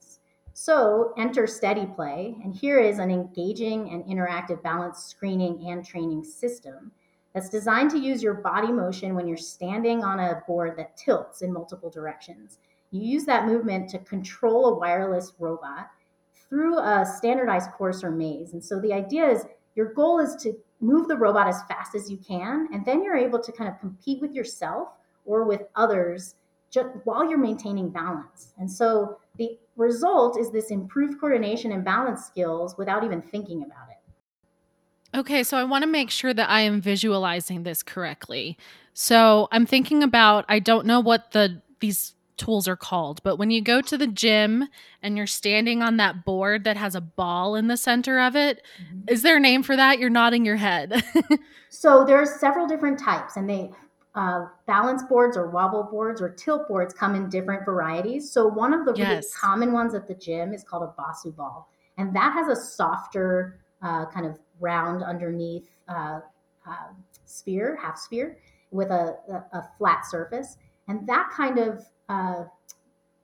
So 0.54 1.12
enter 1.16 1.46
steadiplay, 1.46 2.36
and 2.44 2.54
here 2.54 2.78
is 2.78 2.98
an 2.98 3.10
engaging 3.10 3.90
and 3.90 4.04
interactive 4.04 4.62
balance 4.62 5.04
screening 5.04 5.68
and 5.68 5.84
training 5.84 6.24
system 6.24 6.92
that's 7.34 7.48
designed 7.48 7.90
to 7.92 7.98
use 7.98 8.22
your 8.22 8.34
body 8.34 8.70
motion 8.70 9.14
when 9.14 9.26
you're 9.26 9.38
standing 9.38 10.04
on 10.04 10.20
a 10.20 10.42
board 10.46 10.76
that 10.76 10.96
tilts 10.96 11.40
in 11.40 11.52
multiple 11.52 11.88
directions. 11.88 12.58
You 12.90 13.00
use 13.00 13.24
that 13.24 13.46
movement 13.46 13.88
to 13.90 13.98
control 14.00 14.66
a 14.66 14.78
wireless 14.78 15.32
robot 15.38 15.88
through 16.34 16.78
a 16.78 17.06
standardized 17.16 17.70
course 17.72 18.04
or 18.04 18.10
maze. 18.10 18.52
And 18.52 18.62
so 18.62 18.78
the 18.78 18.92
idea 18.92 19.30
is 19.30 19.46
your 19.74 19.94
goal 19.94 20.18
is 20.18 20.36
to 20.42 20.52
move 20.80 21.08
the 21.08 21.16
robot 21.16 21.48
as 21.48 21.62
fast 21.62 21.94
as 21.94 22.10
you 22.10 22.18
can, 22.18 22.68
and 22.74 22.84
then 22.84 23.02
you're 23.02 23.16
able 23.16 23.38
to 23.38 23.52
kind 23.52 23.70
of 23.70 23.80
compete 23.80 24.20
with 24.20 24.32
yourself 24.32 24.88
or 25.24 25.44
with 25.44 25.62
others 25.76 26.34
just 26.70 26.88
while 27.04 27.26
you're 27.28 27.38
maintaining 27.38 27.88
balance. 27.88 28.52
And 28.58 28.70
so 28.70 29.18
the 29.38 29.58
result 29.76 30.38
is 30.38 30.50
this 30.50 30.70
improved 30.70 31.20
coordination 31.20 31.72
and 31.72 31.84
balance 31.84 32.24
skills 32.24 32.76
without 32.76 33.04
even 33.04 33.22
thinking 33.22 33.62
about 33.62 33.88
it. 33.90 35.18
Okay, 35.18 35.42
so 35.42 35.56
I 35.58 35.64
want 35.64 35.82
to 35.82 35.90
make 35.90 36.10
sure 36.10 36.32
that 36.32 36.48
I 36.48 36.62
am 36.62 36.80
visualizing 36.80 37.62
this 37.62 37.82
correctly. 37.82 38.56
So 38.94 39.48
I'm 39.52 39.66
thinking 39.66 40.02
about 40.02 40.44
I 40.48 40.58
don't 40.58 40.86
know 40.86 41.00
what 41.00 41.32
the 41.32 41.60
these 41.80 42.14
tools 42.38 42.66
are 42.66 42.76
called, 42.76 43.22
but 43.22 43.36
when 43.36 43.50
you 43.50 43.60
go 43.60 43.80
to 43.82 43.98
the 43.98 44.06
gym 44.06 44.68
and 45.02 45.16
you're 45.16 45.26
standing 45.26 45.82
on 45.82 45.98
that 45.98 46.24
board 46.24 46.64
that 46.64 46.76
has 46.76 46.94
a 46.94 47.00
ball 47.00 47.54
in 47.54 47.68
the 47.68 47.76
center 47.76 48.20
of 48.20 48.34
it, 48.34 48.62
mm-hmm. 48.82 49.00
is 49.08 49.22
there 49.22 49.36
a 49.36 49.40
name 49.40 49.62
for 49.62 49.76
that? 49.76 49.98
You're 49.98 50.10
nodding 50.10 50.44
your 50.44 50.56
head. 50.56 51.04
so 51.68 52.04
there 52.04 52.16
are 52.16 52.26
several 52.26 52.66
different 52.66 52.98
types, 52.98 53.36
and 53.36 53.48
they 53.48 53.70
uh, 54.14 54.46
balance 54.66 55.02
boards 55.04 55.36
or 55.36 55.50
wobble 55.50 55.84
boards 55.84 56.20
or 56.20 56.28
tilt 56.28 56.68
boards 56.68 56.92
come 56.92 57.14
in 57.14 57.30
different 57.30 57.64
varieties. 57.64 58.30
So 58.30 58.46
one 58.46 58.74
of 58.74 58.84
the 58.84 58.92
yes. 58.94 59.08
really 59.08 59.22
common 59.40 59.72
ones 59.72 59.94
at 59.94 60.06
the 60.06 60.14
gym 60.14 60.52
is 60.52 60.62
called 60.64 60.82
a 60.82 61.00
Bosu 61.00 61.34
ball, 61.34 61.70
and 61.96 62.14
that 62.14 62.32
has 62.32 62.48
a 62.48 62.60
softer 62.60 63.60
uh, 63.80 64.06
kind 64.06 64.26
of 64.26 64.38
round 64.60 65.02
underneath 65.02 65.68
uh, 65.88 66.20
uh 66.66 66.92
sphere, 67.24 67.78
half 67.80 67.98
sphere, 67.98 68.38
with 68.70 68.90
a, 68.90 69.16
a, 69.30 69.58
a 69.58 69.70
flat 69.78 70.04
surface, 70.06 70.56
and 70.88 71.06
that 71.06 71.30
kind 71.34 71.58
of 71.58 71.84
uh, 72.08 72.44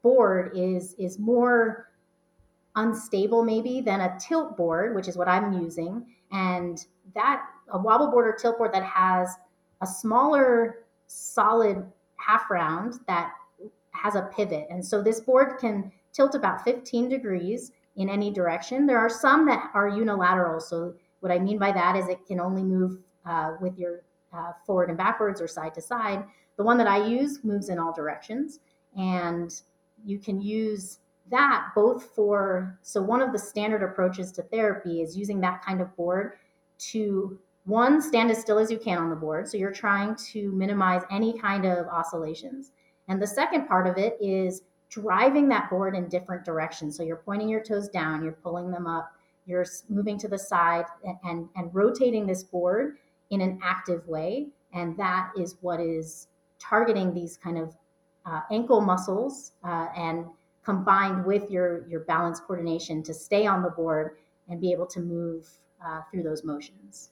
board 0.03 0.53
is 0.55 0.95
is 0.99 1.19
more 1.19 1.91
unstable 2.77 3.43
maybe 3.43 3.81
than 3.81 4.01
a 4.01 4.19
tilt 4.19 4.57
board, 4.57 4.95
which 4.95 5.09
is 5.09 5.17
what 5.17 5.29
I'm 5.29 5.53
using. 5.53 6.07
And 6.31 6.79
that 7.15 7.43
a 7.71 7.79
wobble 7.79 8.11
board 8.11 8.27
or 8.27 8.33
tilt 8.33 8.59
board 8.59 8.73
that 8.73 8.85
has 8.85 9.37
a 9.81 9.87
smaller 9.87 10.85
solid 11.07 11.85
half 12.17 12.51
round 12.51 12.95
that 13.07 13.33
has 13.93 14.15
a 14.15 14.31
pivot. 14.35 14.67
And 14.71 14.85
so 14.85 15.03
this 15.03 15.21
board 15.21 15.59
can 15.59 15.91
tilt 16.13 16.35
about 16.35 16.65
15 16.65 17.09
degrees 17.09 17.73
in 17.97 18.09
any 18.09 18.31
direction. 18.31 18.87
There 18.87 18.99
are 18.99 19.11
some 19.11 19.47
that 19.47 19.71
are 19.75 19.89
unilateral. 19.89 20.61
So 20.61 20.95
what 21.21 21.33
I 21.33 21.39
mean 21.39 21.59
by 21.59 21.73
that 21.73 21.97
is 21.97 22.09
it 22.09 22.27
can 22.27 22.41
only 22.41 22.63
move 22.63 22.99
uh, 23.27 23.55
with 23.61 23.77
your 23.79 24.03
uh, 24.33 24.53
forward 24.65 24.89
and 24.89 24.99
backwards 24.99 25.41
or 25.41 25.49
side 25.49 25.75
to 25.75 25.81
side. 25.81 26.25
The 26.57 26.65
one 26.65 26.79
that 26.79 26.87
I 26.87 27.07
use 27.07 27.45
moves 27.45 27.69
in 27.69 27.79
all 27.79 27.93
directions. 27.93 28.61
And 28.97 29.53
you 30.05 30.19
can 30.19 30.41
use 30.41 30.99
that 31.31 31.69
both 31.75 32.05
for, 32.15 32.79
so 32.83 33.03
one 33.03 33.21
of 33.21 33.33
the 33.33 33.39
standard 33.39 33.83
approaches 33.83 34.33
to 34.33 34.43
therapy 34.43 35.03
is 35.03 35.17
using 35.17 35.41
that 35.41 35.63
kind 35.65 35.81
of 35.81 35.95
board 35.97 36.35
to 36.79 37.39
one, 37.69 38.01
stand 38.01 38.31
as 38.31 38.39
still 38.39 38.59
as 38.59 38.71
you 38.71 38.79
can 38.79 38.97
on 38.97 39.11
the 39.11 39.17
board. 39.17 39.47
So 39.47 39.59
you're 39.59 39.71
trying 39.71 40.17
to 40.33 40.51
minimize 40.53 41.03
any 41.11 41.39
kind 41.39 41.67
of 41.67 41.87
oscillations. 41.89 42.73
And 43.09 43.21
the 43.21 43.27
second 43.27 43.69
part 43.69 43.87
of 43.87 43.99
it 43.99 44.17
is 44.21 44.63
driving 44.89 45.49
that 45.51 45.69
board 45.69 45.95
in 45.95 46.09
different 46.09 46.47
directions. 46.47 46.97
So 46.97 47.03
you're 47.03 47.17
pointing 47.17 47.49
your 47.49 47.63
toes 47.63 47.89
down, 47.89 48.25
you're 48.25 48.33
pulling 48.33 48.71
them 48.71 48.87
up, 48.87 49.13
you're 49.45 49.67
moving 49.91 50.19
to 50.19 50.29
the 50.29 50.39
side 50.39 50.87
and, 51.05 51.17
and, 51.25 51.49
and 51.57 51.75
rotating 51.75 52.27
this 52.27 52.43
board 52.43 52.97
in 53.29 53.43
an 53.43 53.59
active 53.63 54.07
way. 54.09 54.49
And 54.73 54.97
that 54.97 55.31
is 55.39 55.57
what 55.61 55.79
is 55.79 56.29
targeting 56.59 57.13
these 57.13 57.37
kind 57.37 57.59
of 57.59 57.77
uh, 58.25 58.41
ankle 58.51 58.81
muscles 58.81 59.53
uh, 59.63 59.89
and 59.95 60.25
combined 60.65 61.27
with 61.27 61.51
your, 61.51 61.87
your 61.87 62.01
balance 62.01 62.41
coordination 62.41 63.03
to 63.03 63.13
stay 63.13 63.47
on 63.47 63.63
the 63.63 63.71
board 63.71 64.17
and 64.49 64.59
be 64.59 64.73
able 64.73 64.87
to 64.87 65.01
move 65.01 65.47
uh, 65.87 66.01
through 66.11 66.23
those 66.23 66.45
motions. 66.45 67.11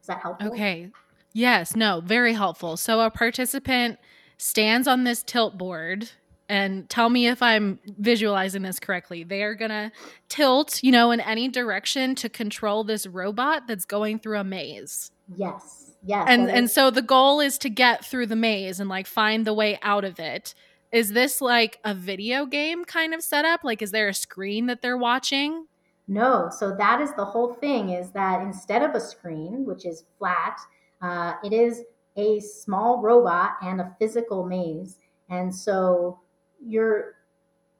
Is 0.00 0.06
that 0.06 0.20
helpful? 0.20 0.48
Okay. 0.48 0.90
Yes, 1.32 1.76
no, 1.76 2.00
very 2.00 2.34
helpful. 2.34 2.76
So 2.76 3.00
a 3.00 3.10
participant 3.10 3.98
stands 4.38 4.88
on 4.88 5.04
this 5.04 5.22
tilt 5.22 5.56
board 5.56 6.10
and 6.48 6.88
tell 6.88 7.08
me 7.08 7.28
if 7.28 7.42
I'm 7.42 7.78
visualizing 7.98 8.62
this 8.62 8.80
correctly. 8.80 9.22
They 9.22 9.44
are 9.44 9.54
going 9.54 9.70
to 9.70 9.92
tilt, 10.28 10.82
you 10.82 10.90
know, 10.90 11.12
in 11.12 11.20
any 11.20 11.48
direction 11.48 12.16
to 12.16 12.28
control 12.28 12.82
this 12.82 13.06
robot 13.06 13.68
that's 13.68 13.84
going 13.84 14.18
through 14.18 14.38
a 14.38 14.44
maze. 14.44 15.12
Yes. 15.36 15.92
Yes. 16.02 16.24
And 16.28 16.50
and 16.50 16.70
so 16.70 16.90
the 16.90 17.02
goal 17.02 17.40
is 17.40 17.58
to 17.58 17.68
get 17.68 18.04
through 18.04 18.26
the 18.26 18.36
maze 18.36 18.80
and 18.80 18.88
like 18.88 19.06
find 19.06 19.46
the 19.46 19.52
way 19.52 19.78
out 19.82 20.04
of 20.04 20.18
it. 20.18 20.54
Is 20.92 21.12
this 21.12 21.40
like 21.40 21.78
a 21.84 21.94
video 21.94 22.46
game 22.46 22.84
kind 22.84 23.14
of 23.14 23.22
setup? 23.22 23.62
Like 23.62 23.82
is 23.82 23.90
there 23.90 24.08
a 24.08 24.14
screen 24.14 24.66
that 24.66 24.82
they're 24.82 24.96
watching? 24.96 25.66
No. 26.10 26.50
So 26.50 26.74
that 26.74 27.00
is 27.00 27.14
the 27.14 27.24
whole 27.24 27.54
thing 27.54 27.90
is 27.90 28.10
that 28.10 28.42
instead 28.42 28.82
of 28.82 28.96
a 28.96 29.00
screen, 29.00 29.64
which 29.64 29.86
is 29.86 30.02
flat, 30.18 30.58
uh, 31.00 31.34
it 31.44 31.52
is 31.52 31.84
a 32.16 32.40
small 32.40 33.00
robot 33.00 33.52
and 33.62 33.80
a 33.80 33.94
physical 34.00 34.44
maze. 34.44 34.98
And 35.28 35.54
so 35.54 36.18
you're 36.60 37.14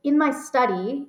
in 0.05 0.17
my 0.17 0.31
study, 0.31 1.09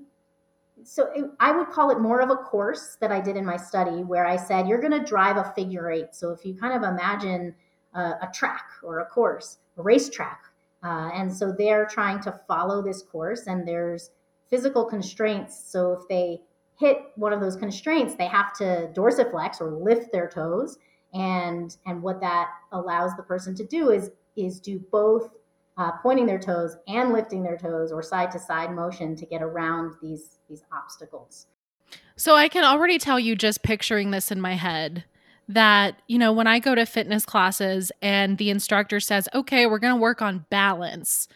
so 0.84 1.12
it, 1.16 1.26
I 1.40 1.52
would 1.56 1.70
call 1.70 1.92
it 1.92 2.00
more 2.00 2.22
of 2.22 2.32
a 2.32 2.38
course 2.38 2.98
that 3.02 3.12
I 3.12 3.22
did 3.22 3.38
in 3.38 3.46
my 3.46 3.58
study 3.58 4.04
where 4.04 4.26
I 4.26 4.36
said, 4.36 4.68
you're 4.68 4.82
going 4.82 5.00
to 5.00 5.06
drive 5.06 5.38
a 5.38 5.54
figure 5.56 5.92
eight. 5.92 6.16
So 6.16 6.32
if 6.32 6.44
you 6.44 6.56
kind 6.56 6.74
of 6.74 6.82
imagine 6.82 7.54
a, 7.94 8.02
a 8.02 8.32
track 8.34 8.66
or 8.82 9.02
a 9.02 9.06
course, 9.06 9.60
a 9.78 9.84
racetrack, 9.84 10.42
uh, 10.84 11.12
and 11.14 11.32
so 11.32 11.54
they're 11.56 11.86
trying 11.86 12.20
to 12.22 12.40
follow 12.48 12.82
this 12.82 13.04
course 13.04 13.46
and 13.46 13.68
there's 13.68 14.10
physical 14.50 14.86
constraints. 14.86 15.72
So 15.72 15.94
if 15.94 16.08
they 16.10 16.42
hit 16.82 16.98
one 17.16 17.32
of 17.32 17.40
those 17.40 17.56
constraints, 17.56 18.16
they 18.16 18.28
have 18.28 18.52
to 18.58 18.92
dorsiflex 18.94 19.62
or 19.62 19.72
lift 19.72 20.12
their 20.12 20.28
toes. 20.28 20.78
And, 21.14 21.76
and 21.86 22.02
what 22.02 22.20
that 22.22 22.50
allows 22.72 23.16
the 23.16 23.24
person 23.24 23.56
to 23.56 23.66
do 23.66 23.92
is, 23.92 24.12
is 24.36 24.60
do 24.60 24.84
both 24.92 25.30
uh, 25.78 25.92
pointing 26.04 26.26
their 26.26 26.40
toes 26.40 26.78
and 26.88 27.14
lifting 27.14 27.44
their 27.44 27.58
toes 27.58 27.92
or 27.92 28.04
side 28.04 28.32
to 28.32 28.40
side 28.40 28.74
motion 28.74 29.16
to 29.16 29.26
get 29.26 29.42
around 29.42 29.94
these 30.02 30.40
these 30.50 30.64
obstacles. 30.72 31.48
So 32.16 32.36
I 32.36 32.50
can 32.50 32.64
already 32.64 32.98
tell 32.98 33.20
you 33.20 33.36
just 33.36 33.64
picturing 33.64 34.12
this 34.12 34.32
in 34.32 34.40
my 34.42 34.56
head 34.56 35.06
that, 35.48 36.02
you 36.08 36.18
know, 36.18 36.32
when 36.32 36.48
I 36.48 36.60
go 36.60 36.76
to 36.76 36.86
fitness 36.86 37.26
classes 37.26 37.92
and 38.02 38.38
the 38.38 38.50
instructor 38.50 39.00
says, 39.00 39.28
okay, 39.34 39.66
we're 39.66 39.80
going 39.80 39.96
to 39.96 40.00
work 40.00 40.22
on 40.22 40.46
balance, 40.50 41.28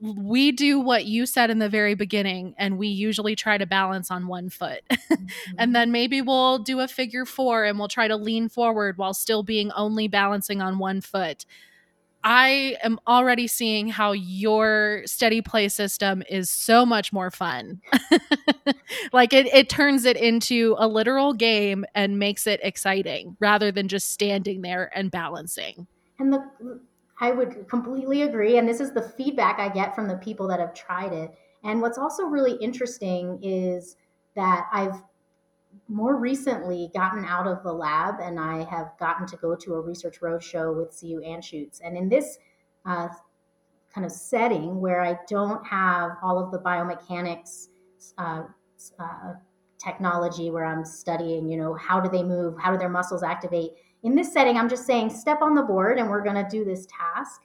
we 0.00 0.52
do 0.52 0.78
what 0.80 1.06
you 1.06 1.26
said 1.26 1.50
in 1.50 1.58
the 1.58 1.68
very 1.68 1.94
beginning, 1.94 2.54
and 2.58 2.78
we 2.78 2.88
usually 2.88 3.34
try 3.34 3.58
to 3.58 3.66
balance 3.66 4.10
on 4.10 4.26
one 4.26 4.50
foot. 4.50 4.82
mm-hmm. 4.90 5.24
And 5.58 5.74
then 5.74 5.92
maybe 5.92 6.20
we'll 6.20 6.58
do 6.58 6.80
a 6.80 6.88
figure 6.88 7.24
four 7.24 7.64
and 7.64 7.78
we'll 7.78 7.88
try 7.88 8.08
to 8.08 8.16
lean 8.16 8.48
forward 8.48 8.98
while 8.98 9.14
still 9.14 9.42
being 9.42 9.72
only 9.72 10.08
balancing 10.08 10.60
on 10.60 10.78
one 10.78 11.00
foot. 11.00 11.44
I 12.24 12.76
am 12.82 12.98
already 13.06 13.46
seeing 13.46 13.88
how 13.88 14.12
your 14.12 15.02
steadiplay 15.06 15.68
system 15.68 16.22
is 16.28 16.50
so 16.50 16.84
much 16.84 17.12
more 17.12 17.30
fun. 17.30 17.80
like 19.12 19.32
it, 19.32 19.46
it 19.46 19.68
turns 19.68 20.04
it 20.04 20.16
into 20.16 20.74
a 20.78 20.88
literal 20.88 21.32
game 21.32 21.84
and 21.94 22.18
makes 22.18 22.46
it 22.46 22.60
exciting 22.62 23.36
rather 23.38 23.70
than 23.70 23.88
just 23.88 24.10
standing 24.10 24.62
there 24.62 24.90
and 24.94 25.10
balancing. 25.10 25.86
And 26.18 26.32
the 26.32 26.80
I 27.20 27.32
would 27.32 27.68
completely 27.68 28.22
agree. 28.22 28.58
And 28.58 28.68
this 28.68 28.80
is 28.80 28.92
the 28.92 29.02
feedback 29.02 29.58
I 29.58 29.68
get 29.68 29.94
from 29.94 30.06
the 30.08 30.16
people 30.16 30.46
that 30.48 30.60
have 30.60 30.74
tried 30.74 31.12
it. 31.12 31.34
And 31.64 31.80
what's 31.80 31.98
also 31.98 32.24
really 32.24 32.54
interesting 32.56 33.38
is 33.42 33.96
that 34.36 34.66
I've 34.72 35.02
more 35.88 36.16
recently 36.16 36.90
gotten 36.94 37.24
out 37.24 37.46
of 37.46 37.62
the 37.62 37.72
lab 37.72 38.20
and 38.20 38.38
I 38.38 38.64
have 38.64 38.92
gotten 38.98 39.26
to 39.26 39.36
go 39.36 39.56
to 39.56 39.74
a 39.74 39.80
research 39.80 40.20
roadshow 40.20 40.76
with 40.76 40.96
CU 40.98 41.20
Anschutz. 41.20 41.80
And 41.82 41.96
in 41.96 42.08
this 42.08 42.38
uh, 42.86 43.08
kind 43.92 44.04
of 44.04 44.12
setting 44.12 44.80
where 44.80 45.02
I 45.02 45.18
don't 45.28 45.66
have 45.66 46.12
all 46.22 46.38
of 46.42 46.52
the 46.52 46.58
biomechanics 46.58 47.68
uh, 48.18 48.42
uh, 48.98 49.32
technology 49.82 50.50
where 50.50 50.64
I'm 50.64 50.84
studying, 50.84 51.48
you 51.48 51.56
know, 51.56 51.74
how 51.74 52.00
do 52.00 52.08
they 52.08 52.22
move? 52.22 52.54
How 52.58 52.70
do 52.70 52.78
their 52.78 52.88
muscles 52.88 53.22
activate? 53.22 53.72
In 54.02 54.14
this 54.14 54.32
setting, 54.32 54.56
I'm 54.56 54.68
just 54.68 54.86
saying 54.86 55.10
step 55.10 55.42
on 55.42 55.54
the 55.54 55.62
board 55.62 55.98
and 55.98 56.08
we're 56.08 56.22
going 56.22 56.42
to 56.42 56.48
do 56.50 56.64
this 56.64 56.86
task. 56.86 57.42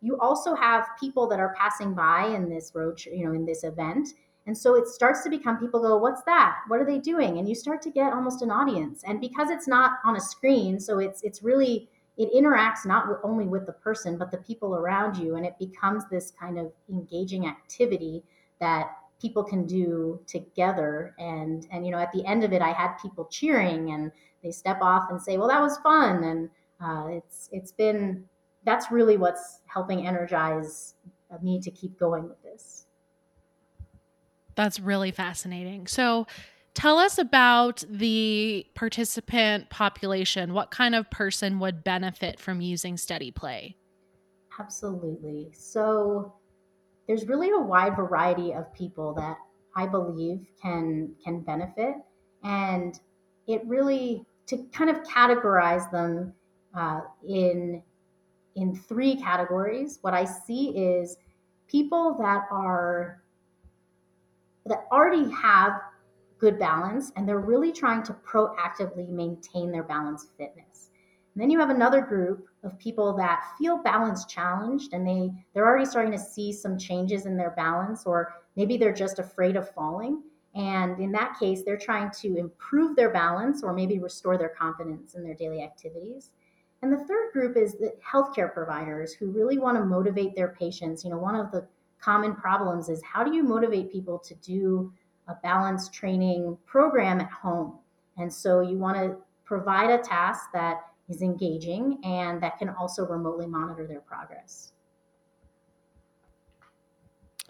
You 0.00 0.18
also 0.18 0.54
have 0.54 0.88
people 0.98 1.26
that 1.28 1.40
are 1.40 1.54
passing 1.58 1.94
by 1.94 2.26
in 2.26 2.48
this 2.48 2.72
road, 2.74 3.00
you 3.04 3.26
know, 3.26 3.32
in 3.32 3.44
this 3.44 3.64
event. 3.64 4.08
And 4.46 4.56
so 4.56 4.74
it 4.74 4.88
starts 4.88 5.22
to 5.24 5.30
become 5.30 5.58
people 5.58 5.80
go, 5.80 5.98
what's 5.98 6.22
that? 6.22 6.56
What 6.68 6.80
are 6.80 6.86
they 6.86 6.98
doing? 6.98 7.38
And 7.38 7.48
you 7.48 7.54
start 7.54 7.82
to 7.82 7.90
get 7.90 8.12
almost 8.12 8.40
an 8.40 8.50
audience. 8.50 9.02
And 9.06 9.20
because 9.20 9.50
it's 9.50 9.68
not 9.68 9.98
on 10.04 10.16
a 10.16 10.20
screen, 10.20 10.80
so 10.80 10.98
it's 10.98 11.22
it's 11.22 11.42
really 11.42 11.88
it 12.20 12.32
interacts 12.34 12.84
not 12.84 13.06
only 13.22 13.46
with 13.46 13.64
the 13.64 13.72
person 13.72 14.18
but 14.18 14.30
the 14.30 14.38
people 14.38 14.74
around 14.74 15.16
you 15.16 15.36
and 15.36 15.46
it 15.46 15.54
becomes 15.58 16.04
this 16.10 16.32
kind 16.38 16.58
of 16.58 16.70
engaging 16.90 17.46
activity 17.46 18.22
that 18.60 18.90
people 19.20 19.42
can 19.42 19.66
do 19.66 20.20
together 20.26 21.14
and 21.18 21.66
and 21.72 21.86
you 21.86 21.90
know 21.90 21.98
at 21.98 22.12
the 22.12 22.24
end 22.26 22.44
of 22.44 22.52
it 22.52 22.60
i 22.60 22.72
had 22.72 22.94
people 22.96 23.24
cheering 23.26 23.92
and 23.92 24.12
they 24.42 24.50
step 24.50 24.78
off 24.80 25.10
and 25.10 25.20
say 25.20 25.38
well 25.38 25.48
that 25.48 25.60
was 25.60 25.78
fun. 25.78 26.24
And 26.24 26.50
uh, 26.80 27.08
it's 27.08 27.48
it's 27.52 27.72
been 27.72 28.24
that's 28.64 28.90
really 28.90 29.16
what's 29.16 29.60
helping 29.66 30.06
energize 30.06 30.94
me 31.42 31.60
to 31.60 31.70
keep 31.70 31.98
going 31.98 32.28
with 32.28 32.42
this. 32.42 32.86
That's 34.54 34.80
really 34.80 35.10
fascinating. 35.10 35.86
So 35.86 36.26
tell 36.74 36.98
us 36.98 37.18
about 37.18 37.84
the 37.88 38.66
participant 38.74 39.70
population. 39.70 40.52
What 40.52 40.70
kind 40.70 40.94
of 40.94 41.08
person 41.10 41.58
would 41.60 41.84
benefit 41.84 42.40
from 42.40 42.60
using 42.60 42.96
steadiplay? 42.96 43.76
Absolutely. 44.58 45.52
So 45.54 46.34
there's 47.06 47.26
really 47.26 47.50
a 47.50 47.58
wide 47.58 47.96
variety 47.96 48.52
of 48.52 48.72
people 48.74 49.14
that 49.14 49.36
I 49.76 49.86
believe 49.86 50.46
can 50.60 51.14
can 51.24 51.40
benefit, 51.40 51.94
and 52.42 52.98
it 53.46 53.62
really 53.66 54.26
to 54.50 54.58
kind 54.72 54.90
of 54.90 55.02
categorize 55.04 55.90
them 55.92 56.34
uh, 56.74 57.00
in 57.26 57.82
in 58.56 58.74
three 58.74 59.14
categories. 59.14 60.00
What 60.02 60.12
I 60.12 60.24
see 60.24 60.70
is 60.70 61.16
people 61.68 62.16
that 62.20 62.46
are 62.50 63.22
that 64.66 64.86
already 64.90 65.30
have 65.30 65.74
good 66.38 66.58
balance 66.58 67.12
and 67.14 67.28
they're 67.28 67.38
really 67.38 67.72
trying 67.72 68.02
to 68.02 68.12
proactively 68.12 69.08
maintain 69.08 69.70
their 69.70 69.84
balance 69.84 70.26
fitness. 70.36 70.90
And 71.34 71.40
then 71.40 71.50
you 71.50 71.60
have 71.60 71.70
another 71.70 72.00
group 72.00 72.48
of 72.64 72.76
people 72.78 73.16
that 73.18 73.44
feel 73.56 73.78
balance 73.78 74.24
challenged 74.24 74.94
and 74.94 75.06
they 75.06 75.30
they're 75.54 75.66
already 75.66 75.86
starting 75.86 76.12
to 76.12 76.18
see 76.18 76.52
some 76.52 76.76
changes 76.76 77.24
in 77.24 77.36
their 77.36 77.52
balance 77.52 78.04
or 78.04 78.34
maybe 78.56 78.76
they're 78.76 78.92
just 78.92 79.20
afraid 79.20 79.54
of 79.54 79.70
falling 79.70 80.24
and 80.54 80.98
in 80.98 81.12
that 81.12 81.38
case 81.38 81.62
they're 81.62 81.78
trying 81.78 82.10
to 82.20 82.36
improve 82.36 82.96
their 82.96 83.10
balance 83.10 83.62
or 83.62 83.72
maybe 83.72 83.98
restore 83.98 84.36
their 84.36 84.48
confidence 84.48 85.14
in 85.14 85.22
their 85.22 85.34
daily 85.34 85.62
activities. 85.62 86.30
And 86.82 86.92
the 86.92 87.04
third 87.04 87.32
group 87.32 87.56
is 87.56 87.74
the 87.74 87.92
healthcare 88.04 88.52
providers 88.52 89.12
who 89.12 89.30
really 89.30 89.58
want 89.58 89.76
to 89.76 89.84
motivate 89.84 90.34
their 90.34 90.48
patients. 90.48 91.04
You 91.04 91.10
know 91.10 91.18
one 91.18 91.36
of 91.36 91.50
the 91.50 91.66
common 92.00 92.34
problems 92.34 92.88
is 92.88 93.02
how 93.02 93.22
do 93.22 93.34
you 93.34 93.42
motivate 93.42 93.92
people 93.92 94.18
to 94.18 94.34
do 94.36 94.92
a 95.28 95.34
balance 95.42 95.88
training 95.88 96.56
program 96.66 97.20
at 97.20 97.30
home? 97.30 97.78
And 98.16 98.32
so 98.32 98.60
you 98.60 98.78
want 98.78 98.96
to 98.96 99.16
provide 99.44 99.90
a 99.90 99.98
task 99.98 100.50
that 100.52 100.80
is 101.08 101.22
engaging 101.22 101.98
and 102.04 102.42
that 102.42 102.58
can 102.58 102.70
also 102.70 103.06
remotely 103.06 103.46
monitor 103.46 103.86
their 103.86 104.00
progress. 104.00 104.72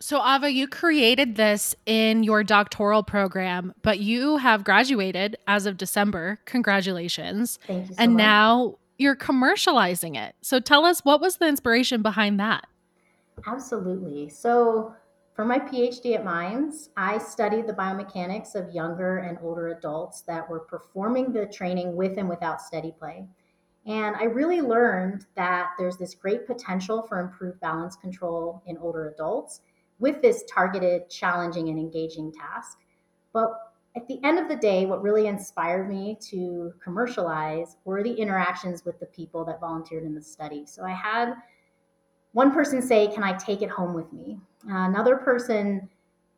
So, 0.03 0.27
Ava, 0.27 0.51
you 0.51 0.67
created 0.67 1.37
this 1.37 1.75
in 1.85 2.25
your 2.25 2.43
doctoral 2.43 3.03
program, 3.03 3.75
but 3.83 4.01
you 4.01 4.39
have 4.39 4.65
graduated 4.65 5.37
as 5.47 5.67
of 5.67 5.77
December. 5.77 6.39
Congratulations. 6.47 7.59
Thank 7.67 7.91
you. 7.91 7.95
So 7.95 8.03
and 8.03 8.15
much. 8.15 8.19
now 8.19 8.79
you're 8.97 9.17
commercializing 9.17 10.17
it. 10.17 10.35
So, 10.41 10.59
tell 10.59 10.87
us 10.87 11.01
what 11.05 11.21
was 11.21 11.37
the 11.37 11.47
inspiration 11.47 12.01
behind 12.01 12.41
that? 12.41 12.67
Absolutely. 13.47 14.31
So, 14.31 14.95
for 15.35 15.45
my 15.45 15.59
PhD 15.59 16.15
at 16.15 16.25
Mines, 16.25 16.89
I 16.97 17.19
studied 17.19 17.67
the 17.67 17.75
biomechanics 17.75 18.55
of 18.55 18.75
younger 18.75 19.19
and 19.19 19.37
older 19.43 19.69
adults 19.69 20.23
that 20.23 20.49
were 20.49 20.61
performing 20.61 21.31
the 21.31 21.45
training 21.45 21.95
with 21.95 22.17
and 22.17 22.29
without 22.29 22.63
steadiplay. 22.63 23.27
And 23.87 24.17
I 24.17 24.25
really 24.25 24.61
learned 24.63 25.27
that 25.37 25.71
there's 25.79 25.97
this 25.97 26.15
great 26.15 26.47
potential 26.47 27.07
for 27.07 27.21
improved 27.21 27.61
balance 27.61 27.97
control 27.97 28.63
in 28.67 28.77
older 28.79 29.09
adults 29.09 29.61
with 30.01 30.21
this 30.23 30.45
targeted, 30.49 31.09
challenging, 31.09 31.69
and 31.69 31.79
engaging 31.79 32.33
task. 32.33 32.79
But 33.33 33.53
at 33.97 34.07
the 34.09 34.21
end 34.25 34.39
of 34.39 34.49
the 34.49 34.57
day, 34.57 34.87
what 34.87 35.03
really 35.03 35.27
inspired 35.27 35.89
me 35.89 36.17
to 36.31 36.73
commercialize 36.83 37.77
were 37.85 38.03
the 38.03 38.13
interactions 38.13 38.85
with 38.85 38.99
the 39.01 39.07
people 39.07 39.45
that 39.45 39.61
volunteered 39.61 40.05
in 40.05 40.15
the 40.15 40.23
study. 40.23 40.65
So 40.67 40.85
I 40.85 40.93
had 40.93 41.35
one 42.33 42.53
person 42.53 42.81
say, 42.81 43.09
Can 43.09 43.23
I 43.25 43.33
take 43.37 43.63
it 43.63 43.71
home 43.71 43.95
with 43.95 44.13
me? 44.13 44.39
Uh, 44.69 44.89
another 44.89 45.17
person, 45.17 45.89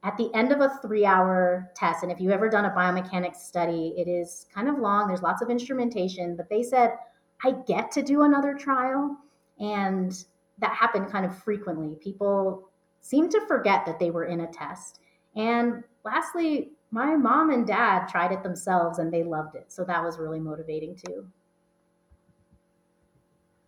at 0.02 0.16
the 0.16 0.34
end 0.34 0.50
of 0.50 0.60
a 0.60 0.78
three 0.82 1.04
hour 1.04 1.70
test, 1.76 2.02
and 2.02 2.10
if 2.10 2.20
you've 2.20 2.32
ever 2.32 2.48
done 2.48 2.64
a 2.64 2.70
biomechanics 2.70 3.36
study, 3.36 3.94
it 3.96 4.08
is 4.08 4.46
kind 4.52 4.68
of 4.68 4.78
long, 4.78 5.06
there's 5.06 5.22
lots 5.22 5.42
of 5.42 5.50
instrumentation, 5.50 6.36
but 6.36 6.48
they 6.48 6.62
said, 6.62 6.94
I 7.44 7.52
get 7.66 7.90
to 7.92 8.02
do 8.02 8.22
another 8.22 8.54
trial. 8.54 9.16
And 9.60 10.24
that 10.58 10.72
happened 10.72 11.10
kind 11.10 11.26
of 11.26 11.36
frequently. 11.36 11.96
People 12.00 12.70
seem 13.02 13.28
to 13.28 13.40
forget 13.46 13.84
that 13.84 13.98
they 13.98 14.10
were 14.10 14.24
in 14.24 14.40
a 14.40 14.46
test. 14.46 15.00
And 15.36 15.84
lastly, 16.04 16.70
my 16.90 17.16
mom 17.16 17.50
and 17.50 17.66
dad 17.66 18.06
tried 18.06 18.32
it 18.32 18.42
themselves 18.42 18.98
and 18.98 19.12
they 19.12 19.24
loved 19.24 19.56
it. 19.56 19.66
So 19.68 19.84
that 19.84 20.02
was 20.02 20.18
really 20.18 20.40
motivating 20.40 20.94
too. 20.94 21.26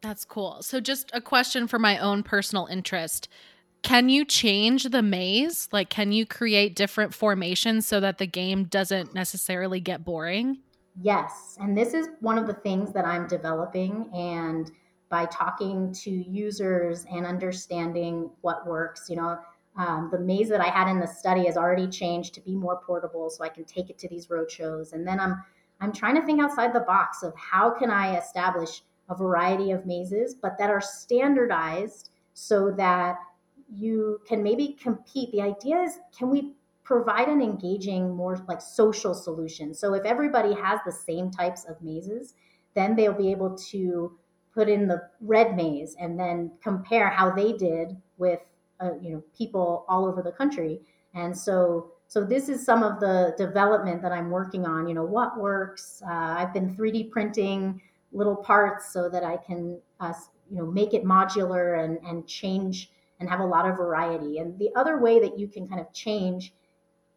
That's 0.00 0.24
cool. 0.24 0.62
So, 0.62 0.80
just 0.80 1.10
a 1.14 1.20
question 1.20 1.66
for 1.66 1.78
my 1.78 1.98
own 1.98 2.22
personal 2.22 2.66
interest. 2.66 3.28
Can 3.80 4.10
you 4.10 4.26
change 4.26 4.84
the 4.84 5.02
maze? 5.02 5.68
Like, 5.72 5.88
can 5.88 6.12
you 6.12 6.26
create 6.26 6.76
different 6.76 7.14
formations 7.14 7.86
so 7.86 8.00
that 8.00 8.18
the 8.18 8.26
game 8.26 8.64
doesn't 8.64 9.14
necessarily 9.14 9.80
get 9.80 10.04
boring? 10.04 10.58
Yes. 11.00 11.56
And 11.58 11.76
this 11.76 11.94
is 11.94 12.08
one 12.20 12.38
of 12.38 12.46
the 12.46 12.54
things 12.54 12.92
that 12.92 13.06
I'm 13.06 13.26
developing. 13.26 14.10
And 14.14 14.70
by 15.08 15.26
talking 15.26 15.92
to 15.92 16.10
users 16.10 17.04
and 17.10 17.26
understanding 17.26 18.30
what 18.40 18.66
works, 18.66 19.08
you 19.08 19.16
know, 19.16 19.38
um, 19.76 20.08
the 20.12 20.18
maze 20.18 20.48
that 20.48 20.60
I 20.60 20.68
had 20.68 20.88
in 20.88 21.00
the 21.00 21.06
study 21.06 21.46
has 21.46 21.56
already 21.56 21.88
changed 21.88 22.34
to 22.34 22.40
be 22.40 22.54
more 22.54 22.80
portable 22.86 23.28
so 23.30 23.44
I 23.44 23.48
can 23.48 23.64
take 23.64 23.90
it 23.90 23.98
to 23.98 24.08
these 24.08 24.28
roadshows. 24.28 24.92
And 24.92 25.06
then 25.06 25.18
I'm 25.20 25.42
I'm 25.80 25.92
trying 25.92 26.14
to 26.14 26.24
think 26.24 26.40
outside 26.40 26.72
the 26.72 26.80
box 26.80 27.22
of 27.22 27.34
how 27.36 27.70
can 27.70 27.90
I 27.90 28.16
establish 28.16 28.82
a 29.08 29.14
variety 29.14 29.72
of 29.72 29.84
mazes, 29.84 30.34
but 30.34 30.56
that 30.58 30.70
are 30.70 30.80
standardized 30.80 32.10
so 32.32 32.70
that 32.72 33.16
you 33.68 34.20
can 34.26 34.42
maybe 34.42 34.76
compete. 34.80 35.32
The 35.32 35.42
idea 35.42 35.80
is 35.80 35.98
can 36.16 36.30
we 36.30 36.54
provide 36.84 37.28
an 37.28 37.40
engaging, 37.40 38.14
more 38.14 38.44
like 38.46 38.60
social 38.60 39.14
solution. 39.14 39.74
So 39.74 39.94
if 39.94 40.04
everybody 40.04 40.54
has 40.54 40.80
the 40.84 40.92
same 40.92 41.30
types 41.30 41.64
of 41.64 41.80
mazes, 41.82 42.34
then 42.74 42.94
they'll 42.94 43.14
be 43.14 43.30
able 43.30 43.56
to 43.56 44.16
put 44.54 44.68
in 44.68 44.86
the 44.86 45.02
red 45.20 45.56
maze 45.56 45.96
and 46.00 46.18
then 46.18 46.52
compare 46.62 47.08
how 47.08 47.30
they 47.30 47.52
did 47.52 47.96
with 48.16 48.40
uh, 48.80 48.92
you 49.00 49.10
know 49.10 49.22
people 49.36 49.84
all 49.88 50.06
over 50.06 50.22
the 50.22 50.32
country. 50.32 50.80
And 51.14 51.36
so 51.36 51.90
so 52.06 52.24
this 52.24 52.48
is 52.48 52.64
some 52.64 52.82
of 52.82 53.00
the 53.00 53.34
development 53.36 54.02
that 54.02 54.12
I'm 54.12 54.30
working 54.30 54.66
on. 54.66 54.86
You 54.86 54.94
know, 54.94 55.04
what 55.04 55.38
works? 55.38 56.02
Uh, 56.06 56.36
I've 56.38 56.52
been 56.52 56.76
3D 56.76 57.10
printing 57.10 57.80
little 58.12 58.36
parts 58.36 58.92
so 58.92 59.08
that 59.08 59.24
I 59.24 59.36
can, 59.36 59.80
uh, 59.98 60.12
you 60.50 60.58
know, 60.58 60.66
make 60.66 60.94
it 60.94 61.04
modular 61.04 61.82
and 61.82 61.98
and 62.06 62.26
change 62.26 62.90
and 63.20 63.28
have 63.28 63.40
a 63.40 63.44
lot 63.46 63.68
of 63.68 63.76
variety. 63.76 64.38
And 64.38 64.58
the 64.58 64.70
other 64.76 64.98
way 65.00 65.18
that 65.20 65.38
you 65.38 65.48
can 65.48 65.68
kind 65.68 65.80
of 65.80 65.92
change, 65.92 66.54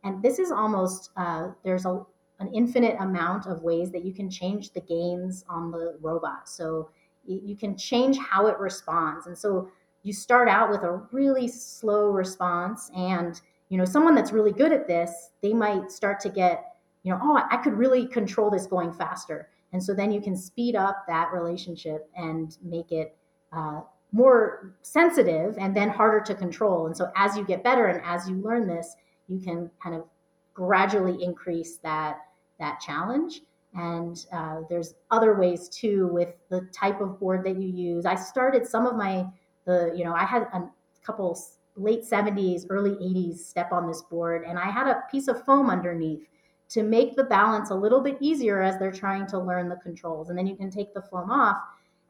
and 0.03 0.21
this 0.23 0.39
is 0.39 0.51
almost 0.51 1.11
uh, 1.17 1.49
there's 1.63 1.85
a 1.85 2.03
an 2.39 2.53
infinite 2.53 2.95
amount 2.99 3.47
of 3.47 3.63
ways 3.63 3.91
that 3.91 4.05
you 4.05 4.13
can 4.13 4.29
change 4.29 4.71
the 4.71 4.81
gains 4.81 5.43
on 5.49 5.71
the 5.71 5.97
robot. 6.01 6.47
So 6.47 6.89
you 7.27 7.55
can 7.55 7.77
change 7.77 8.17
how 8.17 8.47
it 8.47 8.57
responds. 8.59 9.27
And 9.27 9.37
so 9.37 9.69
you 10.03 10.13
start 10.13 10.47
out 10.47 10.69
with 10.69 10.83
a 10.83 11.01
really 11.11 11.47
slow 11.47 12.09
response 12.09 12.89
and 12.95 13.41
you 13.69 13.77
know 13.77 13.85
someone 13.85 14.15
that's 14.15 14.31
really 14.31 14.53
good 14.53 14.71
at 14.71 14.87
this 14.87 15.31
they 15.41 15.53
might 15.53 15.91
start 15.91 16.21
to 16.21 16.29
get 16.29 16.75
you 17.03 17.11
know 17.11 17.19
oh 17.21 17.37
i 17.51 17.57
could 17.57 17.73
really 17.73 18.07
control 18.07 18.49
this 18.49 18.65
going 18.65 18.93
faster. 18.93 19.49
And 19.73 19.83
so 19.83 19.93
then 19.93 20.11
you 20.11 20.21
can 20.21 20.37
speed 20.37 20.77
up 20.77 21.03
that 21.07 21.33
relationship 21.33 22.09
and 22.15 22.57
make 22.63 22.93
it 22.93 23.17
uh, 23.51 23.81
more 24.13 24.75
sensitive 24.81 25.57
and 25.59 25.75
then 25.75 25.89
harder 25.89 26.21
to 26.21 26.33
control. 26.33 26.85
And 26.87 26.95
so 26.95 27.11
as 27.17 27.35
you 27.35 27.43
get 27.43 27.65
better 27.65 27.87
and 27.87 28.01
as 28.05 28.29
you 28.29 28.35
learn 28.37 28.65
this 28.65 28.95
you 29.27 29.39
can 29.39 29.69
kind 29.83 29.95
of 29.95 30.05
gradually 30.53 31.21
increase 31.23 31.77
that 31.77 32.19
that 32.59 32.79
challenge 32.79 33.41
and 33.77 34.25
uh, 34.33 34.61
there's 34.69 34.95
other 35.11 35.35
ways 35.35 35.69
too 35.69 36.07
with 36.07 36.33
the 36.49 36.61
type 36.73 36.99
of 36.99 37.19
board 37.19 37.45
that 37.45 37.57
you 37.57 37.67
use 37.67 38.05
i 38.05 38.15
started 38.15 38.67
some 38.67 38.85
of 38.85 38.95
my 38.95 39.25
the 39.65 39.93
you 39.95 40.03
know 40.03 40.13
i 40.13 40.25
had 40.25 40.43
a 40.53 40.69
couple 41.03 41.35
late 41.77 42.03
70s, 42.03 42.65
early 42.69 42.91
80s 42.91 43.37
step 43.37 43.71
on 43.71 43.87
this 43.87 44.01
board, 44.01 44.43
and 44.43 44.57
I 44.57 44.69
had 44.69 44.87
a 44.87 45.03
piece 45.11 45.27
of 45.27 45.45
foam 45.45 45.69
underneath 45.69 46.27
to 46.69 46.83
make 46.83 47.15
the 47.15 47.23
balance 47.23 47.69
a 47.69 47.75
little 47.75 48.01
bit 48.01 48.17
easier 48.19 48.61
as 48.61 48.77
they're 48.77 48.91
trying 48.91 49.25
to 49.27 49.39
learn 49.39 49.69
the 49.69 49.77
controls. 49.77 50.29
And 50.29 50.37
then 50.37 50.47
you 50.47 50.55
can 50.55 50.69
take 50.69 50.93
the 50.93 51.01
foam 51.01 51.31
off 51.31 51.57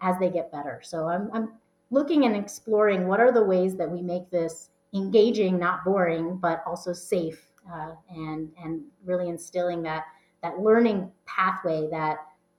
as 0.01 0.17
they 0.19 0.29
get 0.29 0.51
better. 0.51 0.81
So 0.83 1.07
I'm, 1.07 1.29
I'm 1.33 1.49
looking 1.91 2.25
and 2.25 2.35
exploring 2.35 3.07
what 3.07 3.19
are 3.19 3.31
the 3.31 3.43
ways 3.43 3.75
that 3.75 3.89
we 3.89 4.01
make 4.01 4.31
this 4.31 4.69
engaging, 4.93 5.59
not 5.59 5.83
boring, 5.83 6.37
but 6.37 6.63
also 6.65 6.93
safe, 6.93 7.45
uh, 7.71 7.91
and 8.09 8.49
and 8.63 8.81
really 9.05 9.27
instilling 9.27 9.83
that 9.83 10.05
that 10.43 10.59
learning 10.59 11.11
pathway 11.25 11.87
that 11.91 12.17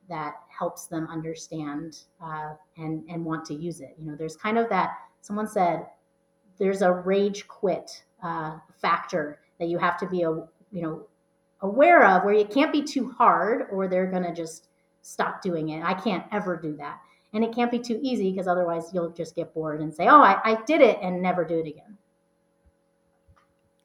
that 0.08 0.34
helps 0.48 0.86
them 0.86 1.06
understand 1.10 1.98
uh, 2.22 2.54
and 2.76 3.04
and 3.08 3.24
want 3.24 3.44
to 3.46 3.54
use 3.54 3.80
it. 3.80 3.94
You 3.98 4.10
know, 4.10 4.16
there's 4.16 4.36
kind 4.36 4.58
of 4.58 4.68
that. 4.70 4.98
Someone 5.20 5.46
said 5.46 5.86
there's 6.58 6.82
a 6.82 6.92
rage 6.92 7.46
quit 7.48 8.02
uh, 8.22 8.58
factor 8.80 9.40
that 9.58 9.68
you 9.68 9.78
have 9.78 9.96
to 9.98 10.06
be 10.06 10.22
a 10.22 10.30
you 10.30 10.82
know 10.82 11.06
aware 11.62 12.04
of 12.06 12.24
where 12.24 12.34
you 12.34 12.44
can't 12.44 12.72
be 12.72 12.82
too 12.82 13.10
hard 13.10 13.66
or 13.70 13.88
they're 13.88 14.10
going 14.10 14.22
to 14.22 14.34
just 14.34 14.68
stop 15.02 15.42
doing 15.42 15.70
it 15.70 15.82
i 15.82 15.94
can't 15.94 16.24
ever 16.32 16.56
do 16.56 16.76
that 16.76 17.00
and 17.32 17.42
it 17.44 17.54
can't 17.54 17.70
be 17.70 17.78
too 17.78 17.98
easy 18.02 18.30
because 18.30 18.46
otherwise 18.46 18.90
you'll 18.92 19.10
just 19.10 19.34
get 19.34 19.52
bored 19.54 19.80
and 19.80 19.92
say 19.92 20.06
oh 20.06 20.20
I, 20.20 20.38
I 20.44 20.62
did 20.66 20.80
it 20.80 20.98
and 21.02 21.22
never 21.22 21.44
do 21.44 21.58
it 21.58 21.66
again 21.66 21.96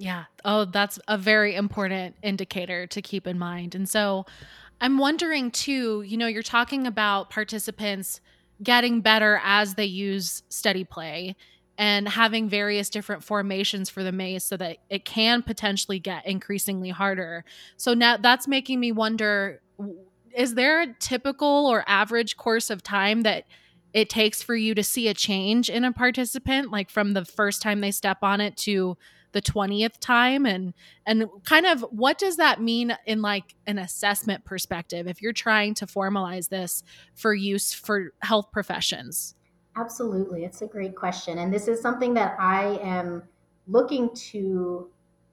yeah 0.04 0.26
oh 0.44 0.66
that's 0.66 1.00
a 1.08 1.18
very 1.18 1.56
important 1.56 2.16
indicator 2.22 2.86
to 2.86 3.02
keep 3.02 3.26
in 3.26 3.40
mind 3.40 3.74
and 3.74 3.88
so 3.88 4.26
i'm 4.82 4.98
wondering 4.98 5.50
too 5.50 6.02
you 6.02 6.18
know 6.18 6.28
you're 6.28 6.44
talking 6.44 6.86
about 6.86 7.30
participants 7.30 8.20
getting 8.62 9.02
better 9.02 9.40
as 9.44 9.76
they 9.76 9.86
use 9.86 10.44
steadiplay 10.50 11.36
and 11.78 12.08
having 12.08 12.48
various 12.48 12.90
different 12.90 13.24
formations 13.24 13.90
for 13.90 14.04
the 14.04 14.12
maze 14.12 14.44
so 14.44 14.58
that 14.58 14.78
it 14.90 15.06
can 15.06 15.42
potentially 15.42 16.00
get 16.00 16.26
increasingly 16.26 16.92
harder. 16.92 17.44
So 17.78 17.94
now 17.94 18.18
that's 18.18 18.48
making 18.48 18.80
me 18.80 18.92
wonder 18.92 19.62
is 20.36 20.56
there 20.56 20.82
a 20.82 20.94
typical 21.00 21.68
or 21.68 21.84
average 21.88 22.38
course 22.38 22.70
of 22.70 22.82
time 22.84 23.22
that 23.22 23.46
it 23.94 24.10
takes 24.10 24.42
for 24.42 24.56
you 24.56 24.74
to 24.74 24.84
see 24.84 25.08
a 25.08 25.14
change 25.14 25.70
in 25.70 25.84
a 25.84 25.92
participant 25.92 26.72
like 26.72 26.90
from 26.90 27.14
the 27.14 27.26
first 27.26 27.62
time 27.62 27.82
they 27.82 27.92
step 27.92 28.18
on 28.24 28.42
it 28.42 28.58
to 28.58 28.98
the 29.34 29.42
20th 29.42 30.00
time 30.00 30.46
and 30.46 30.74
and 31.06 31.26
kind 31.44 31.66
of 31.66 31.82
what 31.90 32.18
does 32.18 32.38
that 32.38 32.62
mean 32.62 32.96
in 33.06 33.22
like 33.22 33.56
an 33.68 33.78
assessment 33.78 34.46
perspective 34.46 35.08
if 35.08 35.22
you're 35.22 35.34
trying 35.34 35.74
to 35.74 35.86
formalize 35.86 36.50
this 36.50 36.84
for 37.14 37.34
use 37.34 37.74
for 37.74 38.14
health 38.22 38.52
professions 38.52 39.36
Absolutely. 39.76 40.44
It's 40.44 40.62
a 40.62 40.68
great 40.68 40.96
question. 40.96 41.40
And 41.40 41.52
this 41.52 41.68
is 41.68 41.82
something 41.82 42.14
that 42.14 42.36
I 42.40 42.78
am 42.82 43.24
looking 43.68 44.14
to 44.32 44.90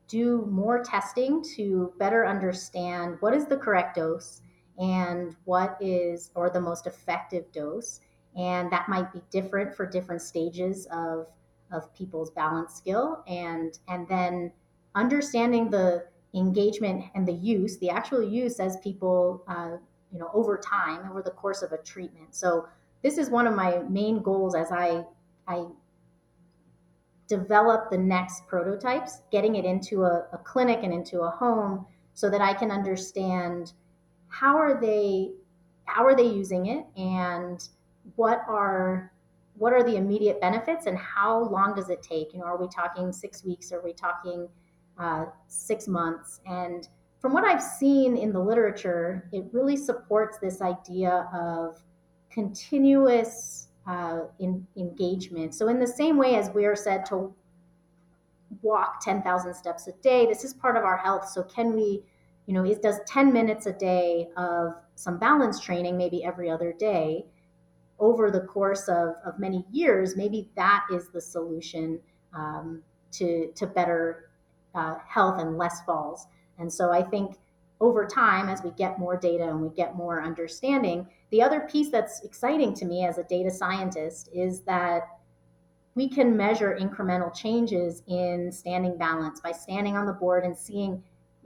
do 0.08 0.46
more 0.50 0.82
testing 0.82 1.44
to 1.56 1.92
better 1.98 2.26
understand 2.26 3.16
what 3.20 3.34
is 3.34 3.46
the 3.46 3.56
correct 3.56 3.96
dose 3.96 4.42
and 4.78 5.36
what 5.44 5.76
is, 5.80 6.30
or 6.34 6.48
the 6.48 6.60
most 6.60 6.86
effective 6.86 7.52
dose. 7.52 8.00
And 8.36 8.72
that 8.72 8.88
might 8.88 9.12
be 9.12 9.20
different 9.30 9.74
for 9.74 9.86
different 9.86 10.22
stages 10.22 10.86
of, 10.90 11.26
of 11.72 11.92
people's 11.94 12.30
balance 12.30 12.74
skill. 12.74 13.22
And, 13.26 13.78
and 13.88 14.08
then 14.08 14.52
understanding 14.94 15.70
the 15.70 16.06
engagement 16.34 17.04
and 17.14 17.26
the 17.26 17.32
use, 17.32 17.78
the 17.78 17.90
actual 17.90 18.22
use 18.22 18.60
as 18.60 18.76
people, 18.78 19.44
uh, 19.48 19.76
you 20.12 20.18
know, 20.18 20.30
over 20.34 20.58
time, 20.58 21.08
over 21.10 21.22
the 21.22 21.30
course 21.30 21.62
of 21.62 21.72
a 21.72 21.78
treatment. 21.78 22.34
So 22.34 22.66
this 23.02 23.18
is 23.18 23.30
one 23.30 23.46
of 23.46 23.54
my 23.54 23.78
main 23.88 24.22
goals 24.22 24.54
as 24.54 24.70
I 24.72 25.04
I 25.48 25.66
develop 27.28 27.90
the 27.90 27.98
next 27.98 28.46
prototypes, 28.48 29.22
getting 29.30 29.54
it 29.54 29.64
into 29.64 30.02
a, 30.04 30.26
a 30.32 30.38
clinic 30.38 30.80
and 30.82 30.92
into 30.92 31.20
a 31.20 31.30
home 31.30 31.86
so 32.12 32.28
that 32.28 32.40
I 32.40 32.52
can 32.52 32.70
understand 32.70 33.72
how 34.28 34.56
are 34.56 34.80
they 34.80 35.30
how 35.84 36.04
are 36.04 36.14
they 36.14 36.26
using 36.26 36.66
it 36.66 36.84
and 36.96 37.68
what 38.16 38.42
are 38.48 39.12
what 39.60 39.72
are 39.72 39.82
the 39.82 39.96
immediate 39.96 40.40
benefits 40.40 40.86
and 40.86 40.96
how 40.98 41.44
long 41.48 41.74
does 41.74 41.90
it 41.90 42.02
take 42.02 42.32
you 42.32 42.40
know 42.40 42.46
are 42.46 42.60
we 42.60 42.68
talking 42.68 43.12
six 43.12 43.44
weeks 43.44 43.72
are 43.72 43.82
we 43.82 43.92
talking 43.92 44.48
uh, 44.98 45.24
six 45.46 45.86
months 45.86 46.40
and 46.46 46.88
from 47.20 47.32
what 47.32 47.44
i've 47.44 47.62
seen 47.62 48.16
in 48.16 48.32
the 48.32 48.40
literature 48.40 49.28
it 49.32 49.44
really 49.52 49.76
supports 49.76 50.38
this 50.38 50.60
idea 50.60 51.28
of 51.34 51.82
continuous 52.30 53.68
uh, 53.86 54.20
in, 54.38 54.66
engagement. 54.76 55.54
So, 55.54 55.68
in 55.68 55.78
the 55.78 55.86
same 55.86 56.16
way 56.16 56.36
as 56.36 56.50
we 56.50 56.64
are 56.64 56.76
said 56.76 57.04
to 57.06 57.34
walk 58.62 59.02
10,000 59.02 59.54
steps 59.54 59.86
a 59.88 59.92
day, 60.02 60.26
this 60.26 60.44
is 60.44 60.54
part 60.54 60.76
of 60.76 60.84
our 60.84 60.96
health. 60.96 61.28
So, 61.28 61.42
can 61.42 61.74
we, 61.74 62.02
you 62.46 62.54
know, 62.54 62.74
does 62.74 63.00
10 63.06 63.32
minutes 63.32 63.66
a 63.66 63.72
day 63.72 64.28
of 64.36 64.74
some 64.94 65.18
balance 65.18 65.60
training, 65.60 65.96
maybe 65.96 66.24
every 66.24 66.50
other 66.50 66.72
day, 66.72 67.26
over 68.00 68.30
the 68.30 68.40
course 68.40 68.88
of, 68.88 69.14
of 69.24 69.38
many 69.38 69.64
years, 69.70 70.16
maybe 70.16 70.48
that 70.56 70.86
is 70.92 71.08
the 71.08 71.20
solution 71.20 72.00
um, 72.34 72.82
to, 73.12 73.52
to 73.54 73.66
better 73.66 74.30
uh, 74.74 74.96
health 75.06 75.40
and 75.40 75.56
less 75.58 75.82
falls. 75.82 76.26
And 76.58 76.72
so, 76.72 76.92
I 76.92 77.02
think 77.02 77.36
over 77.80 78.06
time, 78.06 78.48
as 78.48 78.62
we 78.62 78.70
get 78.72 78.98
more 78.98 79.16
data 79.16 79.48
and 79.48 79.60
we 79.60 79.70
get 79.70 79.96
more 79.96 80.22
understanding, 80.22 81.06
the 81.30 81.42
other 81.42 81.60
piece 81.60 81.90
that's 81.90 82.20
exciting 82.22 82.74
to 82.74 82.84
me 82.84 83.06
as 83.06 83.18
a 83.18 83.24
data 83.24 83.50
scientist 83.50 84.28
is 84.34 84.60
that 84.60 85.02
we 85.94 86.08
can 86.08 86.36
measure 86.36 86.78
incremental 86.80 87.34
changes 87.34 88.02
in 88.06 88.52
standing 88.52 88.96
balance 88.96 89.40
by 89.40 89.52
standing 89.52 89.96
on 89.96 90.06
the 90.06 90.12
board 90.12 90.44
and 90.44 90.56
seeing 90.56 91.02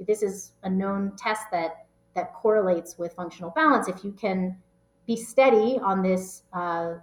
this 0.07 0.23
is 0.23 0.53
a 0.65 0.71
known 0.71 1.13
test 1.17 1.43
that 1.53 1.87
that 2.15 2.33
correlates 2.33 2.97
with 2.99 3.13
functional 3.15 3.51
balance. 3.51 3.89
If 3.89 4.05
you 4.05 4.13
can 4.13 4.57
be 5.07 5.17
steady 5.17 5.79
on 5.83 6.03
this 6.03 6.43
uh, 6.53 6.95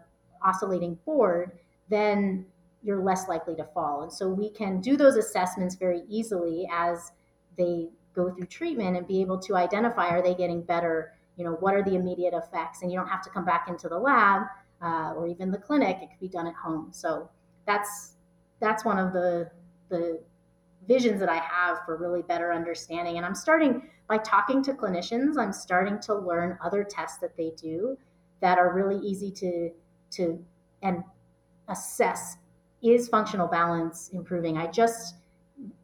oscillating 0.43 0.97
board, 1.05 1.51
then 1.89 2.45
you're 2.83 3.03
less 3.03 3.27
likely 3.27 3.55
to 3.55 3.63
fall. 3.73 4.03
And 4.03 4.11
so 4.11 4.27
we 4.27 4.49
can 4.49 4.81
do 4.81 4.97
those 4.97 5.15
assessments 5.15 5.75
very 5.75 6.01
easily 6.09 6.67
as 6.71 7.11
they 7.57 7.89
go 8.15 8.33
through 8.33 8.47
treatment 8.47 8.97
and 8.97 9.07
be 9.07 9.21
able 9.21 9.39
to 9.39 9.55
identify 9.55 10.09
are 10.09 10.21
they 10.21 10.33
getting 10.33 10.61
better? 10.61 11.13
You 11.37 11.45
know 11.45 11.53
what 11.53 11.75
are 11.75 11.83
the 11.83 11.95
immediate 11.95 12.33
effects? 12.33 12.81
And 12.81 12.91
you 12.91 12.97
don't 12.97 13.07
have 13.07 13.21
to 13.23 13.29
come 13.29 13.45
back 13.45 13.67
into 13.67 13.87
the 13.87 13.97
lab 13.97 14.43
uh, 14.81 15.13
or 15.15 15.27
even 15.27 15.51
the 15.51 15.57
clinic. 15.57 15.97
It 16.01 16.09
could 16.09 16.19
be 16.19 16.27
done 16.27 16.47
at 16.47 16.55
home. 16.55 16.89
So 16.91 17.29
that's 17.65 18.13
that's 18.59 18.83
one 18.83 18.97
of 18.97 19.13
the 19.13 19.49
the 19.89 20.21
visions 20.87 21.19
that 21.19 21.29
i 21.29 21.37
have 21.37 21.79
for 21.85 21.97
really 21.97 22.21
better 22.23 22.51
understanding. 22.51 23.17
And 23.17 23.25
i'm 23.25 23.35
starting 23.35 23.89
by 24.07 24.17
talking 24.17 24.63
to 24.63 24.73
clinicians 24.73 25.37
i'm 25.37 25.53
starting 25.53 25.99
to 25.99 26.15
learn 26.15 26.57
other 26.63 26.83
tests 26.83 27.17
that 27.19 27.35
they 27.37 27.51
do 27.57 27.97
that 28.41 28.57
are 28.57 28.73
really 28.73 28.97
easy 29.05 29.31
to 29.31 29.69
to 30.11 30.43
and 30.81 31.03
assess 31.67 32.37
is 32.81 33.07
functional 33.07 33.47
balance 33.47 34.09
improving? 34.13 34.57
I 34.57 34.67
just 34.67 35.15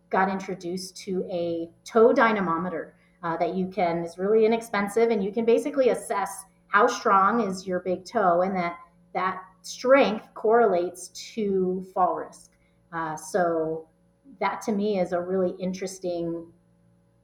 got 0.10 0.29
introduced 0.29 0.97
to 0.97 1.27
a 1.31 1.69
toe 1.83 2.13
dynamometer 2.13 2.95
uh, 3.23 3.38
that 3.38 3.55
you 3.55 3.67
can 3.67 4.03
is 4.03 4.17
really 4.17 4.45
inexpensive 4.45 5.10
and 5.10 5.23
you 5.23 5.31
can 5.31 5.45
basically 5.45 5.89
assess 5.89 6.43
how 6.67 6.88
strong 6.88 7.41
is 7.41 7.67
your 7.67 7.79
big 7.79 8.05
toe 8.05 8.41
and 8.41 8.55
that 8.55 8.77
that 9.13 9.41
strength 9.62 10.27
correlates 10.33 11.10
to 11.10 11.86
fall 11.93 12.15
risk. 12.15 12.51
Uh, 12.93 13.15
so 13.15 13.88
that 14.40 14.62
to 14.62 14.72
me 14.72 15.00
is 15.00 15.12
a 15.13 15.20
really 15.20 15.56
interesting 15.60 16.52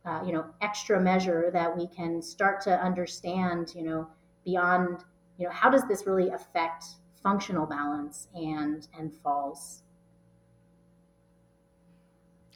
uh, 0.05 0.21
you 0.25 0.33
know 0.33 0.45
extra 0.61 0.99
measure 0.99 1.49
that 1.53 1.75
we 1.75 1.87
can 1.87 2.21
start 2.21 2.61
to 2.61 2.71
understand 2.81 3.71
you 3.75 3.83
know 3.83 4.07
beyond 4.43 5.03
you 5.37 5.45
know 5.45 5.51
how 5.53 5.69
does 5.69 5.87
this 5.87 6.05
really 6.05 6.29
affect 6.29 6.85
functional 7.21 7.65
balance 7.65 8.27
and 8.35 8.87
and 8.97 9.13
falls. 9.23 9.83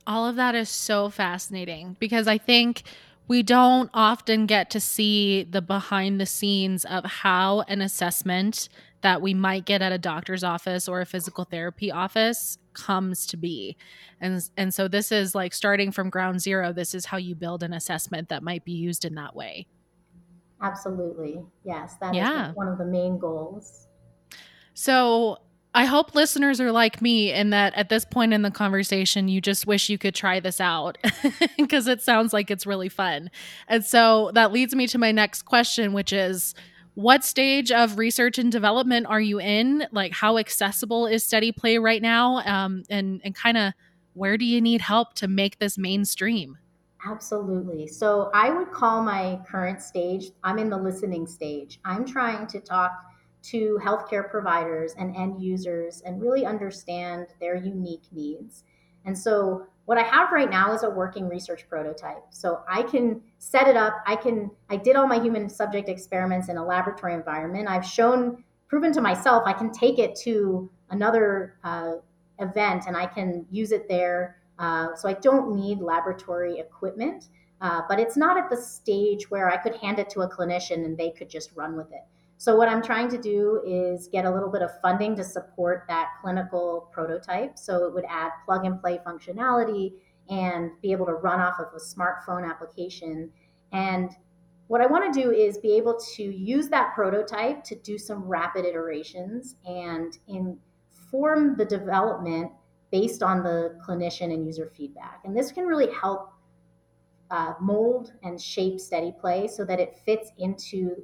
All 0.06 0.26
of 0.28 0.36
that 0.38 0.56
is 0.56 0.70
so 0.70 1.10
fascinating 1.10 1.98
because 2.00 2.28
i 2.28 2.38
think 2.38 2.84
we 3.28 3.44
don't 3.44 3.90
often 3.94 4.46
get 4.46 4.70
to 4.70 4.80
see 4.80 5.44
the 5.44 5.62
behind 5.62 6.20
the 6.20 6.26
scenes 6.26 6.86
of 6.86 7.04
how 7.04 7.62
an 7.68 7.82
assessment 7.82 8.70
that 9.02 9.22
we 9.22 9.34
might 9.34 9.66
get 9.66 9.82
at 9.82 9.92
a 9.92 9.98
doctor's 9.98 10.44
office 10.44 10.88
or 10.88 11.02
a 11.02 11.06
physical 11.06 11.44
therapy 11.44 11.92
office 11.92 12.58
comes 12.74 13.26
to 13.28 13.38
be. 13.38 13.78
And 14.20 14.42
and 14.58 14.74
so 14.74 14.88
this 14.88 15.12
is 15.12 15.36
like 15.36 15.54
starting 15.54 15.92
from 15.92 16.10
ground 16.10 16.42
zero. 16.42 16.74
This 16.74 16.94
is 16.94 17.06
how 17.06 17.18
you 17.18 17.36
build 17.36 17.64
an 17.64 17.74
assessment 17.74 18.30
that 18.30 18.44
might 18.44 18.66
be 18.66 18.74
used 18.74 19.06
in 19.06 19.16
that 19.16 19.36
way. 19.36 19.68
Absolutely. 20.62 21.44
Yes, 21.64 21.96
that 22.02 22.14
yeah. 22.14 22.50
is 22.50 22.56
one 22.56 22.68
of 22.68 22.78
the 22.78 22.86
main 22.86 23.20
goals. 23.20 23.88
So 24.74 25.38
I 25.78 25.86
hope 25.86 26.16
listeners 26.16 26.60
are 26.60 26.72
like 26.72 27.04
me 27.04 27.32
in 27.32 27.52
that 27.52 27.76
at 27.76 27.90
this 27.90 28.04
point 28.04 28.34
in 28.34 28.42
the 28.42 28.50
conversation, 28.50 29.28
you 29.28 29.42
just 29.42 29.68
wish 29.68 29.90
you 29.90 30.00
could 30.00 30.16
try 30.16 30.40
this 30.40 30.60
out 30.60 30.98
because 31.58 31.88
it 31.88 32.02
sounds 32.02 32.34
like 32.34 32.50
it's 32.50 32.66
really 32.66 32.90
fun. 32.90 33.30
And 33.68 33.86
so 33.86 34.32
that 34.34 34.52
leads 34.52 34.74
me 34.74 34.88
to 34.88 34.98
my 34.98 35.12
next 35.12 35.44
question, 35.44 35.94
which 35.94 36.12
is 36.12 36.56
what 36.98 37.24
stage 37.24 37.72
of 37.72 38.00
research 38.00 38.40
and 38.40 38.52
development 38.52 39.06
are 39.06 39.22
you 39.22 39.40
in? 39.40 39.86
Like, 39.92 40.14
how 40.14 40.40
accessible 40.40 41.06
is 41.06 41.24
Steadiplay 41.24 41.78
right 41.78 42.02
now? 42.02 42.38
Um, 42.38 42.82
and 42.90 43.22
and 43.24 43.36
kind 43.36 43.56
of 43.56 43.74
where 44.14 44.36
do 44.36 44.46
you 44.46 44.60
need 44.60 44.82
help 44.82 45.14
to 45.14 45.28
make 45.28 45.60
this 45.60 45.78
mainstream? 45.78 46.58
Absolutely. 47.06 47.86
So 47.86 48.32
I 48.34 48.50
would 48.50 48.72
call 48.72 49.04
my 49.04 49.40
current 49.48 49.80
stage, 49.80 50.32
I'm 50.44 50.58
in 50.58 50.72
the 50.72 50.78
listening 50.78 51.28
stage. 51.28 51.80
I'm 51.86 52.04
trying 52.04 52.48
to 52.48 52.60
talk 52.60 52.94
to 53.44 53.80
healthcare 53.84 54.28
providers 54.28 54.96
and 54.98 55.16
end 55.16 55.40
users 55.40 56.02
and 56.02 56.20
really 56.20 56.48
understand 56.48 57.28
their 57.40 57.58
unique 57.58 58.06
needs. 58.12 58.64
And 59.06 59.16
so 59.16 59.68
what 59.88 59.97
I 59.97 60.04
have 60.04 60.34
right 60.34 60.50
now 60.50 60.73
is 60.73 60.84
a 60.84 60.89
working 60.89 61.30
research 61.30 61.65
prototype. 61.69 62.21
So 62.30 62.62
I 62.69 62.84
can 62.84 63.21
set 63.38 63.69
it 63.69 63.78
up. 63.78 64.04
I 64.06 64.17
can, 64.17 64.52
I 64.69 64.76
did 64.76 64.97
all 64.97 65.08
my 65.08 65.17
human 65.17 65.47
subject 65.47 65.88
experiments 65.88 66.50
in 66.50 66.58
a 66.58 66.65
laboratory 66.65 67.13
environment. 67.13 67.69
I've 67.69 67.86
shown, 67.86 68.43
proven 68.67 68.91
to 68.91 69.00
myself, 69.00 69.43
I 69.45 69.54
can 69.54 69.71
take 69.71 69.97
it 69.97 70.13
to 70.23 70.69
another 70.89 71.56
uh, 71.63 71.93
event 72.39 72.84
and 72.88 72.97
I 72.97 73.06
can 73.06 73.45
use 73.50 73.71
it 73.71 73.88
there. 73.88 74.36
Uh, 74.60 74.93
so 74.93 75.08
I 75.08 75.13
don't 75.13 75.56
need 75.56 75.80
laboratory 75.80 76.60
equipment, 76.60 77.30
uh, 77.62 77.84
but 77.88 77.97
it's 77.97 78.17
not 78.17 78.36
at 78.36 78.50
the 78.50 78.58
stage 78.58 79.32
where 79.32 79.50
I 79.50 79.56
could 79.56 79.78
hand 79.78 80.00
it 80.00 80.10
to 80.10 80.21
a 80.21 80.30
clinician 80.30 80.84
and 80.84 80.97
they 80.97 81.12
could 81.12 81.30
just 81.30 81.52
run 81.56 81.78
with 81.78 81.93
it. 81.93 82.04
So, 82.39 82.56
what 82.56 82.69
I'm 82.69 82.84
trying 82.84 83.10
to 83.10 83.17
do 83.17 83.62
is 83.65 84.08
get 84.12 84.26
a 84.26 84.32
little 84.32 84.52
bit 84.52 84.62
of 84.62 84.69
funding 84.82 85.15
to 85.15 85.23
support 85.23 85.86
that 85.88 86.10
clinical 86.21 86.89
prototype. 86.91 87.58
So, 87.58 87.86
it 87.86 87.93
would 87.93 88.06
add 88.08 88.32
plug 88.45 88.65
and 88.65 88.80
play 88.80 89.00
functionality 89.06 89.93
and 90.30 90.71
be 90.82 90.91
able 90.91 91.06
to 91.08 91.13
run 91.13 91.39
off 91.39 91.60
of 91.60 91.67
a 91.76 91.80
smartphone 91.80 92.47
application. 92.47 93.32
And 93.71 94.12
what 94.67 94.82
I 94.82 94.86
want 94.86 95.12
to 95.12 95.21
do 95.21 95.32
is 95.32 95.58
be 95.58 95.73
able 95.78 95.97
to 96.15 96.23
use 96.23 96.69
that 96.69 96.93
prototype 96.93 97.63
to 97.65 97.76
do 97.76 97.97
some 97.97 98.23
rapid 98.23 98.65
iterations 98.65 99.56
and 99.65 100.17
inform 100.28 101.56
the 101.56 101.65
development 101.65 102.52
based 102.91 103.23
on 103.23 103.43
the 103.43 103.80
clinician 103.86 104.34
and 104.34 104.45
user 104.45 104.71
feedback. 104.76 105.21
And 105.26 105.36
this 105.36 105.52
can 105.52 105.65
really 105.65 105.91
help 105.93 106.34
uh, 107.32 107.54
mold 107.60 108.13
and 108.23 108.41
shape 108.41 108.80
steadiplay 108.80 109.47
so 109.47 109.65
that 109.65 109.80
it 109.80 109.97
fits 110.06 110.32
into 110.38 110.95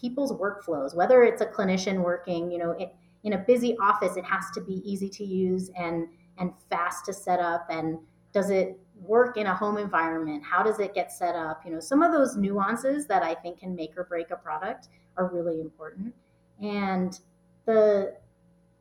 people's 0.00 0.32
workflows, 0.32 0.94
whether 0.94 1.22
it's 1.22 1.40
a 1.40 1.46
clinician 1.46 2.02
working, 2.02 2.50
you 2.50 2.58
know, 2.58 2.70
it, 2.72 2.94
in 3.22 3.34
a 3.34 3.38
busy 3.38 3.76
office, 3.78 4.16
it 4.16 4.24
has 4.24 4.44
to 4.54 4.60
be 4.60 4.82
easy 4.90 5.08
to 5.08 5.24
use 5.24 5.70
and 5.76 6.08
and 6.38 6.52
fast 6.70 7.04
to 7.04 7.12
set 7.12 7.38
up. 7.38 7.66
And 7.68 7.98
does 8.32 8.50
it 8.50 8.78
work 8.96 9.36
in 9.36 9.46
a 9.46 9.54
home 9.54 9.76
environment? 9.76 10.42
How 10.42 10.62
does 10.62 10.78
it 10.78 10.94
get 10.94 11.12
set 11.12 11.34
up? 11.34 11.62
You 11.64 11.72
know, 11.72 11.80
some 11.80 12.02
of 12.02 12.12
those 12.12 12.36
nuances 12.36 13.06
that 13.06 13.22
I 13.22 13.34
think 13.34 13.60
can 13.60 13.74
make 13.74 13.96
or 13.96 14.04
break 14.04 14.30
a 14.30 14.36
product 14.36 14.88
are 15.16 15.28
really 15.28 15.60
important. 15.60 16.14
And 16.62 17.18
the 17.66 18.16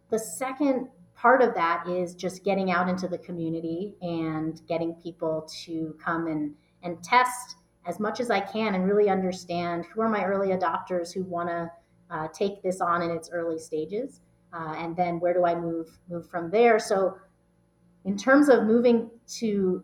the 0.09 0.19
second 0.19 0.87
part 1.15 1.41
of 1.41 1.53
that 1.53 1.87
is 1.87 2.15
just 2.15 2.43
getting 2.45 2.71
out 2.71 2.87
into 2.87 3.07
the 3.07 3.17
community 3.17 3.95
and 4.01 4.61
getting 4.67 4.93
people 4.95 5.47
to 5.65 5.95
come 6.03 6.27
and 6.27 6.55
and 6.83 7.03
test 7.03 7.57
as 7.89 7.99
much 7.99 8.19
as 8.19 8.29
I 8.29 8.39
can 8.39 8.75
and 8.75 8.85
really 8.85 9.09
understand 9.09 9.85
who 9.91 10.01
are 10.01 10.09
my 10.09 10.23
early 10.23 10.49
adopters 10.49 11.11
who 11.11 11.23
want 11.23 11.49
to 11.49 11.71
uh, 12.11 12.27
take 12.33 12.61
this 12.61 12.81
on 12.81 13.01
in 13.01 13.09
its 13.09 13.31
early 13.31 13.57
stages, 13.57 14.21
uh, 14.53 14.75
and 14.77 14.95
then 14.95 15.19
where 15.19 15.33
do 15.33 15.43
I 15.45 15.55
move 15.55 15.89
move 16.07 16.29
from 16.29 16.51
there. 16.51 16.77
So, 16.77 17.17
in 18.05 18.15
terms 18.15 18.47
of 18.47 18.63
moving 18.63 19.09
to 19.39 19.83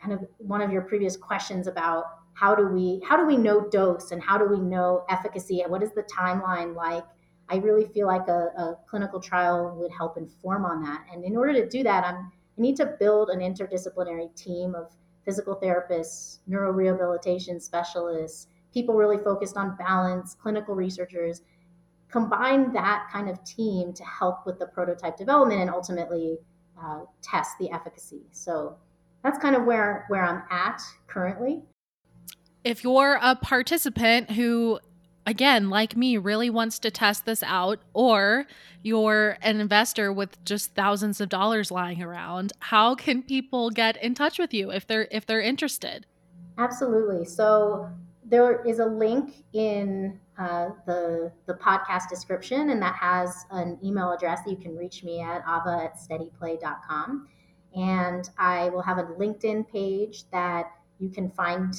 kind 0.00 0.12
of 0.12 0.20
one 0.38 0.60
of 0.60 0.72
your 0.72 0.82
previous 0.82 1.16
questions 1.16 1.68
about 1.68 2.04
how 2.32 2.54
do 2.54 2.66
we 2.66 3.00
how 3.06 3.16
do 3.16 3.26
we 3.26 3.36
know 3.36 3.68
dose 3.68 4.10
and 4.10 4.22
how 4.22 4.38
do 4.38 4.46
we 4.46 4.58
know 4.58 5.04
efficacy 5.08 5.60
and 5.60 5.70
what 5.70 5.82
is 5.82 5.92
the 5.92 6.02
timeline 6.04 6.74
like 6.74 7.04
i 7.50 7.56
really 7.56 7.86
feel 7.92 8.06
like 8.06 8.26
a, 8.28 8.48
a, 8.56 8.76
clinical 8.88 9.20
trial 9.20 9.76
would 9.76 9.90
help 9.90 10.16
inform 10.16 10.64
on 10.64 10.82
that 10.82 11.04
and 11.12 11.24
in 11.24 11.36
order 11.36 11.52
to 11.52 11.68
do 11.68 11.82
that 11.82 12.04
i'm 12.04 12.16
i 12.16 12.60
need 12.60 12.76
to 12.76 12.86
build 12.98 13.28
an 13.28 13.40
interdisciplinary 13.40 14.34
team 14.36 14.74
of 14.74 14.90
physical 15.24 15.56
therapists, 15.56 16.38
neurorehabilitation 16.48 17.60
specialists, 17.60 18.48
people 18.72 18.94
really 18.94 19.18
focused 19.18 19.56
on 19.56 19.76
balance, 19.76 20.34
clinical 20.34 20.74
researchers, 20.74 21.42
combine 22.10 22.72
that 22.72 23.08
kind 23.12 23.28
of 23.28 23.42
team 23.44 23.92
to 23.92 24.04
help 24.04 24.46
with 24.46 24.58
the 24.58 24.66
prototype 24.66 25.16
development 25.16 25.60
and 25.60 25.70
ultimately 25.70 26.38
uh, 26.82 27.00
test 27.22 27.52
the 27.58 27.70
efficacy. 27.70 28.22
So 28.32 28.76
that's 29.22 29.38
kind 29.38 29.54
of 29.54 29.64
where 29.64 30.06
where 30.08 30.24
I'm 30.24 30.42
at 30.50 30.80
currently. 31.06 31.62
If 32.64 32.84
you're 32.84 33.18
a 33.22 33.36
participant 33.36 34.30
who 34.30 34.80
again, 35.26 35.70
like 35.70 35.96
me, 35.96 36.16
really 36.16 36.50
wants 36.50 36.78
to 36.80 36.90
test 36.90 37.24
this 37.24 37.42
out, 37.42 37.80
or 37.92 38.46
you're 38.82 39.36
an 39.42 39.60
investor 39.60 40.12
with 40.12 40.42
just 40.44 40.74
thousands 40.74 41.20
of 41.20 41.28
dollars 41.28 41.70
lying 41.70 42.02
around, 42.02 42.52
how 42.60 42.94
can 42.94 43.22
people 43.22 43.70
get 43.70 43.96
in 44.02 44.14
touch 44.14 44.38
with 44.38 44.54
you 44.54 44.70
if 44.70 44.86
they're 44.86 45.08
if 45.10 45.26
they're 45.26 45.40
interested? 45.40 46.06
Absolutely. 46.58 47.24
So 47.24 47.88
there 48.24 48.62
is 48.64 48.78
a 48.78 48.86
link 48.86 49.44
in 49.52 50.18
uh, 50.38 50.70
the 50.86 51.32
the 51.46 51.54
podcast 51.54 52.08
description, 52.08 52.70
and 52.70 52.80
that 52.82 52.94
has 52.94 53.44
an 53.50 53.78
email 53.84 54.12
address 54.12 54.40
that 54.44 54.50
you 54.50 54.56
can 54.56 54.76
reach 54.76 55.04
me 55.04 55.20
at 55.20 55.42
ava 55.46 55.84
at 55.84 55.98
steadiplay.com. 55.98 57.28
And 57.76 58.28
I 58.36 58.68
will 58.70 58.82
have 58.82 58.98
a 58.98 59.04
LinkedIn 59.04 59.70
page 59.70 60.24
that 60.32 60.72
you 60.98 61.08
can 61.08 61.30
find 61.30 61.74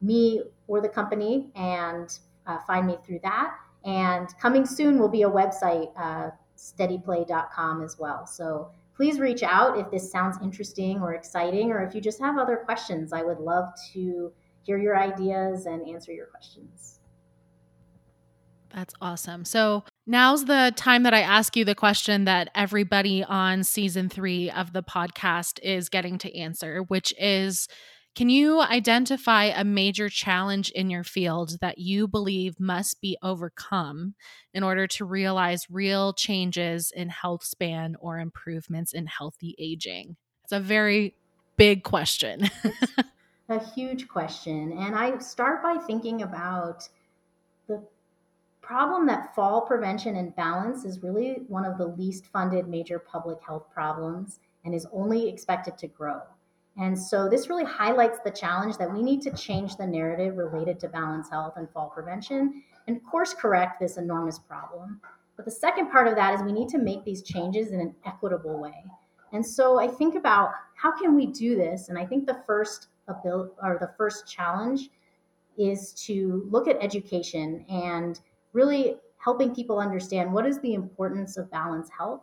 me 0.00 0.42
or 0.66 0.80
the 0.80 0.88
company 0.88 1.50
and 1.54 2.18
uh, 2.46 2.58
find 2.66 2.86
me 2.86 2.96
through 3.04 3.20
that. 3.22 3.54
And 3.84 4.28
coming 4.40 4.66
soon 4.66 4.98
will 4.98 5.08
be 5.08 5.22
a 5.22 5.30
website, 5.30 5.92
uh, 5.96 6.30
steadiplay.com 6.56 7.82
as 7.82 7.98
well. 7.98 8.26
So 8.26 8.70
please 8.96 9.20
reach 9.20 9.42
out 9.42 9.78
if 9.78 9.90
this 9.90 10.10
sounds 10.10 10.38
interesting 10.42 11.00
or 11.00 11.14
exciting, 11.14 11.70
or 11.70 11.82
if 11.84 11.94
you 11.94 12.00
just 12.00 12.20
have 12.20 12.38
other 12.38 12.56
questions. 12.56 13.12
I 13.12 13.22
would 13.22 13.38
love 13.38 13.68
to 13.92 14.32
hear 14.62 14.78
your 14.78 14.98
ideas 14.98 15.66
and 15.66 15.86
answer 15.86 16.12
your 16.12 16.26
questions. 16.26 16.98
That's 18.74 18.94
awesome. 19.00 19.44
So 19.44 19.84
now's 20.06 20.44
the 20.44 20.72
time 20.76 21.04
that 21.04 21.14
I 21.14 21.20
ask 21.20 21.56
you 21.56 21.64
the 21.64 21.74
question 21.74 22.24
that 22.24 22.50
everybody 22.54 23.24
on 23.24 23.64
season 23.64 24.08
three 24.08 24.50
of 24.50 24.72
the 24.72 24.82
podcast 24.82 25.60
is 25.62 25.88
getting 25.88 26.18
to 26.18 26.36
answer, 26.36 26.82
which 26.82 27.14
is 27.18 27.68
can 28.16 28.30
you 28.30 28.62
identify 28.62 29.44
a 29.44 29.62
major 29.62 30.08
challenge 30.08 30.70
in 30.70 30.88
your 30.88 31.04
field 31.04 31.58
that 31.60 31.76
you 31.76 32.08
believe 32.08 32.58
must 32.58 33.02
be 33.02 33.18
overcome 33.22 34.14
in 34.54 34.62
order 34.62 34.86
to 34.86 35.04
realize 35.04 35.66
real 35.70 36.14
changes 36.14 36.90
in 36.96 37.10
health 37.10 37.44
span 37.44 37.94
or 38.00 38.18
improvements 38.18 38.94
in 38.94 39.06
healthy 39.06 39.54
aging? 39.58 40.16
It's 40.44 40.52
a 40.52 40.60
very 40.60 41.14
big 41.58 41.82
question. 41.82 42.48
a 43.50 43.62
huge 43.72 44.08
question. 44.08 44.72
And 44.72 44.96
I 44.96 45.18
start 45.18 45.62
by 45.62 45.76
thinking 45.86 46.22
about 46.22 46.88
the 47.68 47.82
problem 48.62 49.06
that 49.08 49.34
fall 49.34 49.60
prevention 49.60 50.16
and 50.16 50.34
balance 50.34 50.86
is 50.86 51.02
really 51.02 51.42
one 51.48 51.66
of 51.66 51.76
the 51.76 51.86
least 51.86 52.24
funded 52.28 52.66
major 52.66 52.98
public 52.98 53.42
health 53.46 53.66
problems 53.70 54.40
and 54.64 54.74
is 54.74 54.86
only 54.90 55.28
expected 55.28 55.76
to 55.76 55.86
grow. 55.86 56.22
And 56.78 56.98
so 56.98 57.28
this 57.28 57.48
really 57.48 57.64
highlights 57.64 58.18
the 58.24 58.30
challenge 58.30 58.76
that 58.76 58.92
we 58.92 59.02
need 59.02 59.22
to 59.22 59.30
change 59.30 59.76
the 59.76 59.86
narrative 59.86 60.36
related 60.36 60.78
to 60.80 60.88
balance 60.88 61.30
health 61.30 61.54
and 61.56 61.70
fall 61.70 61.88
prevention 61.88 62.62
and 62.86 63.00
course 63.04 63.32
correct 63.32 63.80
this 63.80 63.96
enormous 63.96 64.38
problem. 64.38 65.00
But 65.36 65.44
the 65.44 65.50
second 65.50 65.90
part 65.90 66.06
of 66.06 66.14
that 66.16 66.34
is 66.34 66.42
we 66.42 66.52
need 66.52 66.68
to 66.70 66.78
make 66.78 67.04
these 67.04 67.22
changes 67.22 67.72
in 67.72 67.80
an 67.80 67.94
equitable 68.04 68.60
way. 68.60 68.84
And 69.32 69.44
so 69.44 69.78
I 69.80 69.88
think 69.88 70.14
about 70.14 70.50
how 70.74 70.96
can 70.96 71.14
we 71.14 71.26
do 71.26 71.56
this? 71.56 71.88
And 71.88 71.98
I 71.98 72.04
think 72.06 72.26
the 72.26 72.42
first 72.46 72.88
ability 73.08 73.52
or 73.62 73.78
the 73.80 73.90
first 73.96 74.26
challenge 74.28 74.90
is 75.56 75.92
to 75.92 76.46
look 76.50 76.68
at 76.68 76.76
education 76.80 77.64
and 77.68 78.20
really 78.52 78.96
helping 79.18 79.54
people 79.54 79.78
understand 79.78 80.32
what 80.32 80.46
is 80.46 80.60
the 80.60 80.74
importance 80.74 81.36
of 81.36 81.50
balanced 81.50 81.92
health 81.96 82.22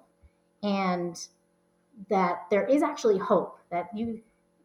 and 0.61 1.27
that 2.09 2.43
there 2.49 2.65
is 2.65 2.81
actually 2.81 3.17
hope 3.17 3.59
that 3.69 3.89
you 3.95 4.21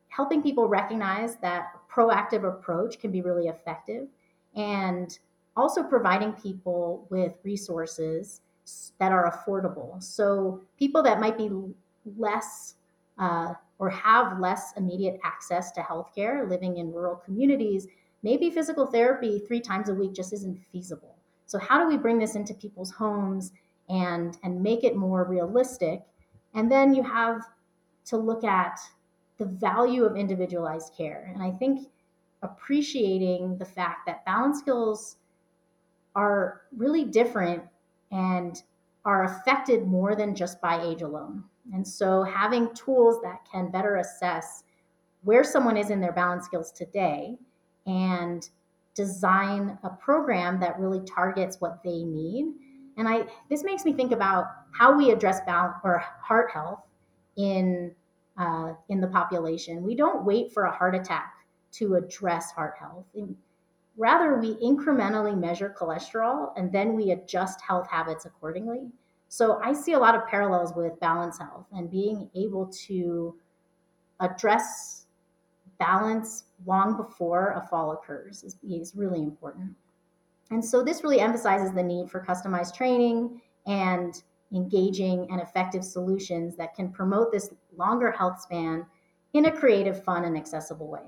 helping 0.08 0.42
people 0.42 0.68
recognize 0.68 1.36
that 1.36 1.72
proactive 1.90 2.48
approach 2.48 2.98
can 2.98 3.10
be 3.10 3.20
really 3.20 3.48
effective 3.48 4.08
and 4.56 5.18
also 5.56 5.82
providing 5.82 6.32
people 6.32 7.06
with 7.10 7.32
resources 7.42 8.40
that 8.98 9.12
are 9.12 9.30
affordable. 9.30 10.02
So 10.02 10.62
people 10.78 11.02
that 11.02 11.20
might 11.20 11.36
be 11.36 11.50
less 12.16 12.74
uh, 13.18 13.54
or 13.78 13.90
have 13.90 14.38
less 14.38 14.72
immediate 14.76 15.20
access 15.24 15.72
to 15.72 15.80
healthcare 15.80 16.48
living 16.48 16.78
in 16.78 16.92
rural 16.92 17.16
communities 17.16 17.88
maybe 18.22 18.50
physical 18.50 18.86
therapy 18.86 19.38
three 19.38 19.60
times 19.60 19.88
a 19.88 19.94
week 19.94 20.12
just 20.12 20.32
isn't 20.32 20.58
feasible. 20.72 21.16
So 21.46 21.58
how 21.58 21.78
do 21.78 21.86
we 21.86 21.96
bring 21.96 22.18
this 22.18 22.34
into 22.34 22.54
people's 22.54 22.90
homes 22.90 23.52
and 23.88 24.36
and 24.42 24.62
make 24.62 24.84
it 24.84 24.96
more 24.96 25.24
realistic? 25.24 26.02
And 26.54 26.70
then 26.70 26.94
you 26.94 27.02
have 27.02 27.42
to 28.06 28.16
look 28.16 28.44
at 28.44 28.78
the 29.38 29.46
value 29.46 30.04
of 30.04 30.16
individualized 30.16 30.92
care 30.96 31.30
and 31.32 31.42
i 31.42 31.50
think 31.50 31.88
appreciating 32.42 33.56
the 33.58 33.64
fact 33.64 34.06
that 34.06 34.24
balance 34.24 34.58
skills 34.58 35.16
are 36.14 36.62
really 36.76 37.04
different 37.04 37.62
and 38.12 38.62
are 39.04 39.24
affected 39.24 39.86
more 39.86 40.14
than 40.14 40.34
just 40.34 40.60
by 40.60 40.82
age 40.82 41.02
alone 41.02 41.42
and 41.74 41.86
so 41.86 42.22
having 42.22 42.72
tools 42.74 43.20
that 43.22 43.46
can 43.50 43.70
better 43.70 43.96
assess 43.96 44.64
where 45.22 45.44
someone 45.44 45.76
is 45.76 45.90
in 45.90 46.00
their 46.00 46.12
balance 46.12 46.46
skills 46.46 46.72
today 46.72 47.36
and 47.86 48.50
design 48.94 49.78
a 49.84 49.90
program 49.90 50.58
that 50.60 50.78
really 50.78 51.00
targets 51.04 51.60
what 51.60 51.82
they 51.84 52.02
need. 52.02 52.52
And 52.96 53.08
I 53.08 53.26
this 53.48 53.62
makes 53.62 53.84
me 53.84 53.92
think 53.92 54.12
about 54.12 54.46
how 54.72 54.96
we 54.96 55.10
address 55.10 55.40
balance 55.46 55.76
or 55.84 56.02
heart 56.20 56.50
health 56.52 56.80
in 57.36 57.94
uh, 58.38 58.72
in 58.88 59.00
the 59.00 59.06
population. 59.08 59.82
We 59.82 59.94
don't 59.94 60.24
wait 60.24 60.52
for 60.52 60.64
a 60.64 60.72
heart 60.72 60.94
attack 60.94 61.34
to 61.72 61.96
address 61.96 62.50
heart 62.52 62.74
health. 62.78 63.04
Rather, 63.96 64.38
we 64.38 64.54
incrementally 64.56 65.36
measure 65.36 65.74
cholesterol 65.76 66.52
and 66.56 66.72
then 66.72 66.94
we 66.94 67.10
adjust 67.10 67.60
health 67.60 67.88
habits 67.90 68.24
accordingly. 68.26 68.86
So 69.28 69.60
I 69.62 69.72
see 69.72 69.92
a 69.92 69.98
lot 69.98 70.14
of 70.14 70.26
parallels 70.26 70.72
with 70.74 70.98
balance 71.00 71.38
health 71.38 71.66
and 71.72 71.90
being 71.90 72.30
able 72.34 72.66
to 72.86 73.34
address 74.20 75.06
balance 75.78 76.44
long 76.66 76.96
before 76.96 77.52
a 77.52 77.68
fall 77.68 77.92
occurs 77.92 78.42
is, 78.42 78.56
is 78.68 78.94
really 78.96 79.22
important. 79.22 79.74
And 80.50 80.64
so 80.64 80.82
this 80.82 81.02
really 81.02 81.20
emphasizes 81.20 81.72
the 81.72 81.82
need 81.82 82.10
for 82.10 82.24
customized 82.24 82.74
training 82.74 83.40
and 83.66 84.22
engaging 84.52 85.26
and 85.30 85.40
effective 85.40 85.84
solutions 85.84 86.56
that 86.56 86.74
can 86.74 86.90
promote 86.90 87.30
this 87.30 87.50
longer 87.78 88.10
health 88.10 88.40
span 88.40 88.86
in 89.32 89.46
a 89.46 89.52
creative, 89.52 90.04
fun, 90.04 90.24
and 90.24 90.36
accessible 90.36 90.88
way. 90.88 91.02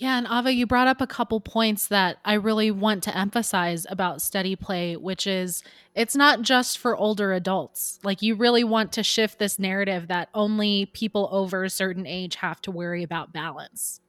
Yeah, 0.00 0.16
and 0.16 0.26
Ava, 0.26 0.50
you 0.50 0.66
brought 0.66 0.88
up 0.88 1.02
a 1.02 1.06
couple 1.06 1.40
points 1.40 1.88
that 1.88 2.16
I 2.24 2.32
really 2.32 2.70
want 2.70 3.02
to 3.02 3.16
emphasize 3.16 3.86
about 3.90 4.22
Steadiplay, 4.22 4.96
which 4.96 5.26
is 5.26 5.62
it's 5.94 6.16
not 6.16 6.40
just 6.40 6.78
for 6.78 6.96
older 6.96 7.34
adults. 7.34 7.98
Like, 8.02 8.22
you 8.22 8.34
really 8.34 8.64
want 8.64 8.92
to 8.92 9.02
shift 9.02 9.38
this 9.38 9.58
narrative 9.58 10.08
that 10.08 10.30
only 10.32 10.86
people 10.86 11.28
over 11.30 11.64
a 11.64 11.70
certain 11.70 12.06
age 12.06 12.36
have 12.36 12.62
to 12.62 12.70
worry 12.70 13.02
about 13.02 13.34
balance. 13.34 14.00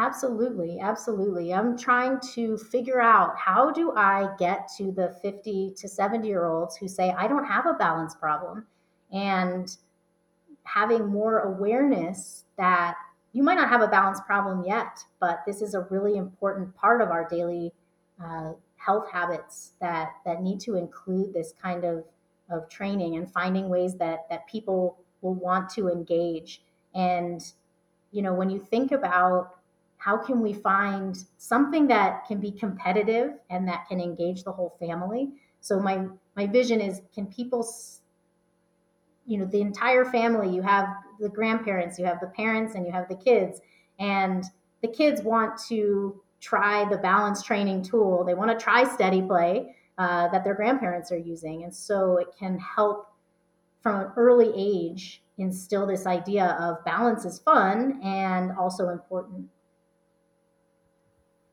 Absolutely, 0.00 0.80
absolutely. 0.80 1.54
I'm 1.54 1.78
trying 1.78 2.18
to 2.34 2.56
figure 2.56 3.00
out 3.00 3.36
how 3.36 3.70
do 3.70 3.92
I 3.96 4.30
get 4.40 4.68
to 4.78 4.90
the 4.90 5.16
50 5.22 5.74
to 5.76 5.88
70 5.88 6.26
year 6.26 6.46
olds 6.46 6.76
who 6.76 6.88
say, 6.88 7.14
I 7.16 7.28
don't 7.28 7.44
have 7.44 7.66
a 7.66 7.74
balance 7.74 8.16
problem, 8.16 8.66
and 9.12 9.76
having 10.64 11.06
more 11.06 11.40
awareness 11.40 12.44
that 12.56 12.96
you 13.32 13.42
might 13.42 13.54
not 13.54 13.68
have 13.68 13.82
a 13.82 13.88
balance 13.88 14.20
problem 14.20 14.64
yet, 14.64 14.98
but 15.20 15.40
this 15.46 15.62
is 15.62 15.74
a 15.74 15.86
really 15.90 16.16
important 16.16 16.74
part 16.74 17.00
of 17.00 17.10
our 17.10 17.28
daily 17.28 17.72
uh, 18.22 18.52
health 18.76 19.10
habits 19.10 19.72
that 19.80 20.12
that 20.24 20.42
need 20.42 20.60
to 20.60 20.76
include 20.76 21.32
this 21.32 21.52
kind 21.60 21.84
of 21.84 22.04
of 22.50 22.68
training 22.68 23.16
and 23.16 23.30
finding 23.30 23.68
ways 23.68 23.96
that 23.96 24.28
that 24.30 24.46
people 24.48 24.98
will 25.20 25.34
want 25.34 25.68
to 25.70 25.88
engage. 25.88 26.62
And 26.94 27.40
you 28.10 28.22
know, 28.22 28.34
when 28.34 28.50
you 28.50 28.58
think 28.58 28.92
about 28.92 29.56
how 29.98 30.16
can 30.16 30.40
we 30.40 30.52
find 30.52 31.18
something 31.36 31.86
that 31.88 32.26
can 32.26 32.40
be 32.40 32.52
competitive 32.52 33.34
and 33.50 33.68
that 33.68 33.86
can 33.88 34.00
engage 34.00 34.44
the 34.44 34.52
whole 34.52 34.76
family? 34.78 35.30
So 35.60 35.78
my 35.80 36.06
my 36.36 36.46
vision 36.46 36.80
is 36.80 37.02
can 37.14 37.26
people 37.26 37.62
you 39.28 39.38
know 39.38 39.44
the 39.44 39.60
entire 39.60 40.04
family 40.04 40.48
you 40.48 40.62
have 40.62 40.88
the 41.20 41.28
grandparents 41.28 41.98
you 41.98 42.04
have 42.04 42.20
the 42.20 42.28
parents 42.28 42.74
and 42.74 42.86
you 42.86 42.92
have 42.92 43.08
the 43.08 43.16
kids. 43.16 43.60
And 43.98 44.44
the 44.82 44.88
kids 44.88 45.22
want 45.22 45.58
to 45.68 46.20
try 46.40 46.88
the 46.88 46.98
balance 46.98 47.42
training 47.42 47.82
tool. 47.82 48.24
They 48.24 48.34
want 48.34 48.56
to 48.56 48.62
try 48.62 48.84
Steadiplay 48.84 49.74
uh, 49.98 50.28
that 50.28 50.44
their 50.44 50.54
grandparents 50.54 51.10
are 51.10 51.18
using. 51.18 51.64
And 51.64 51.74
so 51.74 52.18
it 52.18 52.28
can 52.38 52.58
help 52.58 53.12
from 53.82 54.00
an 54.00 54.12
early 54.16 54.52
age 54.56 55.22
instill 55.38 55.86
this 55.86 56.06
idea 56.06 56.56
of 56.60 56.84
balance 56.84 57.24
is 57.24 57.40
fun 57.40 58.00
and 58.02 58.52
also 58.56 58.88
important. 58.88 59.48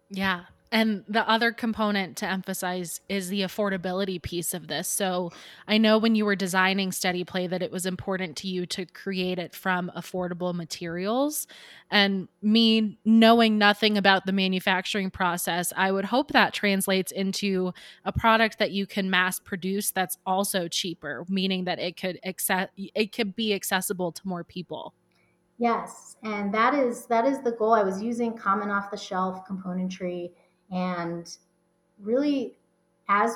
Yeah 0.09 0.43
and 0.71 1.03
the 1.07 1.27
other 1.29 1.51
component 1.51 2.17
to 2.17 2.27
emphasize 2.27 2.99
is 3.07 3.29
the 3.29 3.41
affordability 3.41 4.21
piece 4.21 4.53
of 4.53 4.67
this. 4.67 4.87
So 4.87 5.31
I 5.67 5.77
know 5.77 5.97
when 5.97 6.15
you 6.15 6.25
were 6.25 6.35
designing 6.35 6.91
Steadiplay 6.91 7.47
that 7.47 7.61
it 7.61 7.71
was 7.71 7.85
important 7.85 8.35
to 8.37 8.47
you 8.47 8.65
to 8.67 8.85
create 8.85 9.39
it 9.39 9.53
from 9.53 9.91
affordable 9.95 10.53
materials. 10.53 11.47
And 11.91 12.27
me 12.41 12.97
knowing 13.05 13.57
nothing 13.57 13.97
about 13.97 14.25
the 14.25 14.31
manufacturing 14.31 15.11
process, 15.11 15.71
I 15.75 15.91
would 15.91 16.05
hope 16.05 16.31
that 16.31 16.53
translates 16.53 17.11
into 17.11 17.71
a 18.03 18.11
product 18.11 18.59
that 18.59 18.71
you 18.71 18.87
can 18.87 19.09
mass 19.09 19.39
produce 19.39 19.91
that's 19.91 20.17
also 20.25 20.67
cheaper, 20.67 21.25
meaning 21.29 21.65
that 21.65 21.79
it 21.79 21.95
could 21.95 22.19
accept 22.23 22.73
it 22.75 23.11
could 23.11 23.35
be 23.35 23.53
accessible 23.53 24.11
to 24.11 24.27
more 24.27 24.43
people. 24.43 24.93
Yes, 25.57 26.17
and 26.23 26.53
that 26.53 26.73
is 26.73 27.05
that 27.05 27.25
is 27.25 27.39
the 27.39 27.51
goal. 27.51 27.73
I 27.73 27.83
was 27.83 28.01
using 28.01 28.35
common 28.35 28.69
off 28.69 28.91
the 28.91 28.97
shelf 28.97 29.47
componentry 29.47 30.31
and 30.71 31.35
really, 31.99 32.57
as 33.07 33.35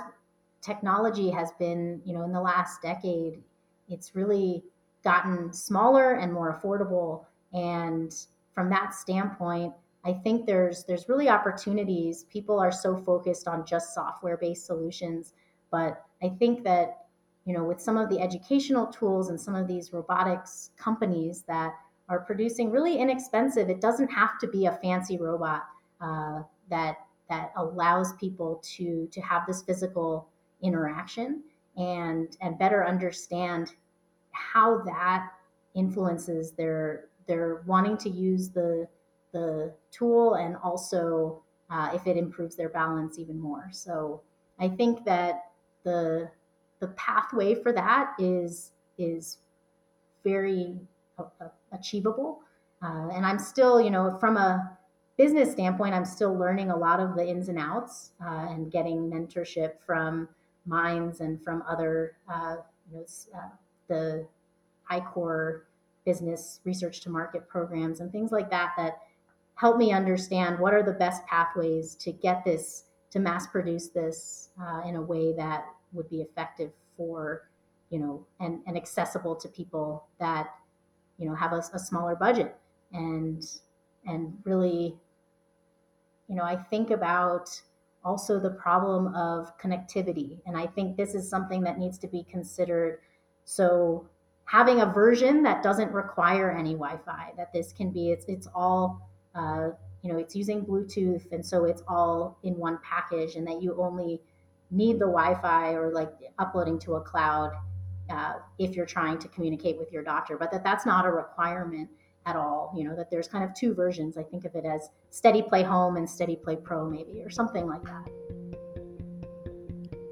technology 0.62 1.30
has 1.30 1.52
been, 1.54 2.02
you 2.06 2.13
know, 2.13 2.24
in 2.24 2.32
the 2.32 2.42
last 2.42 2.82
decade, 2.82 3.42
it's 3.88 4.15
really 4.15 4.63
gotten 5.04 5.54
smaller 5.54 6.13
and 6.13 6.34
more 6.34 6.60
affordable. 6.60 7.26
And 7.54 8.13
from 8.54 8.70
that 8.70 8.94
standpoint, 8.94 9.74
I 10.06 10.13
think 10.13 10.46
there's 10.46 10.84
there's 10.86 11.10
really 11.10 11.30
opportunities. 11.30 12.24
People 12.32 12.60
are 12.60 12.72
so 12.72 12.98
focused 12.98 13.48
on 13.48 13.65
just 13.65 13.94
software-based 13.94 14.65
solutions, 14.65 15.34
but 15.72 16.06
I 16.24 16.30
think 16.30 16.63
that 16.63 17.06
you 17.46 17.54
know 17.54 17.63
with 17.63 17.82
some 17.82 17.98
of 17.98 18.10
the 18.10 18.20
educational 18.20 18.88
tools 18.88 19.30
and 19.30 19.39
some 19.39 19.56
of 19.56 19.68
these 19.68 19.92
robotics 19.92 20.72
companies 20.78 21.44
that 21.48 21.74
are 22.08 22.20
producing 22.22 22.72
really 22.72 22.98
inexpensive, 22.98 23.70
it 23.70 23.82
doesn't 23.82 24.08
have 24.08 24.39
to 24.39 24.48
be 24.48 24.65
a 24.65 24.72
fancy 24.82 25.18
robot 25.18 25.63
uh, 26.02 26.42
that 26.70 26.98
that 27.30 27.52
allows 27.56 28.13
people 28.13 28.62
to 28.63 29.08
to 29.12 29.22
have 29.22 29.46
this 29.48 29.62
physical 29.62 30.28
interaction 30.62 31.42
and 31.78 32.36
and 32.42 32.60
better 32.60 32.86
understand 32.86 33.74
how 34.32 34.80
that 34.84 35.30
influences 35.75 36.52
their 36.52 37.06
their 37.27 37.62
wanting 37.65 37.98
to 37.98 38.10
use 38.10 38.50
the 38.50 38.88
the 39.32 39.73
tool 39.92 40.36
and 40.36 40.58
also 40.63 41.42
uh, 41.69 41.92
if 41.94 42.08
it 42.08 42.17
improves 42.17 42.56
their 42.56 42.69
balance 42.69 43.19
even 43.19 43.40
more. 43.40 43.69
So 43.71 44.21
i 44.60 44.67
think 44.67 45.06
that 45.06 45.52
the 45.84 46.30
the 46.80 46.88
pathway 46.90 47.56
for 47.56 47.71
that 47.71 48.13
is 48.19 48.71
is 48.98 49.38
very 50.23 50.77
achievable. 51.71 52.42
Uh, 52.82 53.10
and 53.13 53.25
i'm 53.25 53.40
still 53.40 53.82
you 53.82 53.90
know 53.90 54.17
from 54.19 54.38
a 54.38 54.79
business 55.20 55.52
standpoint, 55.52 55.94
I'm 55.94 56.06
still 56.06 56.34
learning 56.34 56.72
a 56.72 56.78
lot 56.78 57.02
of 57.02 57.13
the 57.13 57.28
ins 57.28 57.50
and 57.50 57.60
outs 57.60 58.12
uh, 58.26 58.48
and 58.50 58.72
getting 58.72 59.12
mentorship 59.12 59.74
from 59.86 60.30
Mines 60.65 61.20
and 61.20 61.44
from 61.44 61.62
other, 61.67 62.15
uh, 62.34 62.56
you 62.90 63.00
know, 63.00 63.06
uh, 63.36 63.50
the 63.90 64.26
I-Corps 64.90 65.65
business 66.06 66.62
research 66.63 67.02
to 67.02 67.10
market 67.10 67.50
programs 67.50 68.00
and 68.00 68.13
things 68.13 68.32
like 68.32 68.50
that 68.50 68.72
that 68.78 69.00
help 69.56 69.76
me 69.76 69.92
understand 69.92 70.58
what 70.58 70.74
are 70.74 70.84
the 70.84 70.94
best 70.94 71.26
pathways 71.26 71.96
to 71.96 72.13
get 72.13 72.46
this 72.46 72.86
to 73.12 73.20
mass 73.20 73.46
produce 73.48 73.90
this 73.90 74.52
uh, 74.62 74.88
in 74.88 74.96
a 74.96 75.02
way 75.02 75.34
that 75.34 75.65
would 75.92 76.10
be 76.10 76.22
effective 76.22 76.72
for 76.96 77.50
you 77.90 78.00
know 78.00 78.26
and, 78.40 78.62
and 78.67 78.78
accessible 78.78 79.36
to 79.36 79.50
people 79.50 80.06
that 80.20 80.48
you 81.17 81.28
know 81.28 81.36
have 81.36 81.52
a, 81.52 81.62
a 81.74 81.80
smaller 81.80 82.15
budget 82.15 82.56
and 82.94 83.46
and 84.06 84.34
really 84.46 84.96
you 86.30 86.36
know 86.36 86.44
i 86.44 86.56
think 86.56 86.92
about 86.92 87.50
also 88.06 88.40
the 88.40 88.52
problem 88.52 89.13
of 89.13 89.58
connectivity 89.58 90.40
and 90.46 90.56
i 90.56 90.65
think 90.65 90.96
this 90.96 91.13
is 91.13 91.30
something 91.30 91.62
that 91.62 91.77
needs 91.77 91.98
to 91.98 92.08
be 92.08 92.23
considered. 92.23 93.00
So 93.44 94.08
having 94.50 94.82
a 94.82 94.86
version 94.86 95.44
that 95.44 95.62
doesn't 95.62 95.92
require 95.92 96.52
any 96.52 96.73
wi-fi 96.73 97.32
that 97.38 97.54
this 97.54 97.71
can 97.71 97.92
be 97.92 98.10
it's, 98.10 98.25
it's 98.27 98.48
all 98.56 99.00
uh, 99.36 99.69
you 100.02 100.12
know 100.12 100.17
it's 100.17 100.36
using 100.36 100.65
bluetooth 100.65 101.32
and 101.32 101.46
so 101.46 101.65
it's 101.65 101.84
all 101.88 102.38
in 102.44 102.58
one 102.58 102.80
package 102.84 103.36
and 103.36 103.46
that 103.48 103.62
you 103.62 103.80
only 103.80 104.21
need 104.71 104.96
the 104.96 105.06
wi-fi 105.06 105.73
or 105.73 105.92
like 105.92 106.12
uploading 106.40 106.80
to 106.80 106.96
a 106.96 107.02
cloud 107.02 107.52
uh, 108.10 108.34
if 108.58 108.75
you're 108.75 108.88
trying 108.88 109.19
to 109.19 109.27
communicate 109.27 109.77
with 109.77 109.92
your 109.92 110.04
doctor 110.04 110.36
but 110.38 110.52
that 110.52 110.63
that's 110.63 110.86
not 110.86 111.06
a 111.06 111.12
requirement 111.12 111.90
at 112.26 112.36
all 112.36 112.74
you 112.76 112.84
know 112.84 112.96
that 112.96 113.10
there's 113.10 113.28
kind 113.28 113.44
of 113.44 113.54
two 113.54 113.74
versions 113.74 114.17
i 114.17 114.24
think 114.24 114.46
of 114.46 114.56
it 114.56 114.65
as 114.65 114.90
Steadiplay 115.10 115.63
home 115.63 115.98
and 115.98 116.10
Steadiplay 116.10 116.58
pro 116.58 116.90
maybe 116.90 117.22
or 117.24 117.30
something 117.30 117.65
like 117.65 117.84
that 117.84 118.06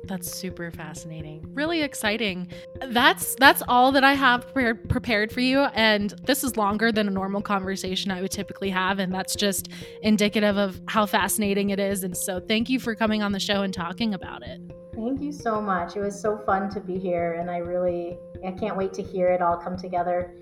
that's 0.07 0.31
super 0.31 0.71
fascinating. 0.71 1.45
Really 1.53 1.81
exciting. 1.81 2.47
That's 2.87 3.35
that's 3.35 3.61
all 3.67 3.91
that 3.91 4.03
I 4.03 4.13
have 4.13 4.51
pre- 4.53 4.73
prepared 4.73 5.31
for 5.31 5.41
you 5.41 5.59
and 5.59 6.11
this 6.23 6.43
is 6.43 6.55
longer 6.55 6.91
than 6.91 7.07
a 7.07 7.11
normal 7.11 7.41
conversation 7.41 8.09
I 8.11 8.21
would 8.21 8.31
typically 8.31 8.69
have 8.69 8.99
and 8.99 9.13
that's 9.13 9.35
just 9.35 9.69
indicative 10.01 10.57
of 10.57 10.79
how 10.87 11.05
fascinating 11.05 11.71
it 11.71 11.79
is 11.79 12.03
and 12.03 12.15
so 12.15 12.39
thank 12.39 12.69
you 12.69 12.79
for 12.79 12.95
coming 12.95 13.21
on 13.21 13.33
the 13.33 13.39
show 13.39 13.63
and 13.63 13.73
talking 13.73 14.13
about 14.13 14.43
it. 14.47 14.61
Thank 14.95 15.21
you 15.21 15.31
so 15.31 15.61
much. 15.61 15.95
It 15.95 15.99
was 15.99 16.19
so 16.19 16.37
fun 16.37 16.69
to 16.71 16.79
be 16.79 16.97
here 16.97 17.33
and 17.33 17.51
I 17.51 17.57
really 17.57 18.17
I 18.45 18.51
can't 18.51 18.77
wait 18.77 18.93
to 18.93 19.03
hear 19.03 19.27
it 19.27 19.41
all 19.41 19.57
come 19.57 19.77
together. 19.77 20.33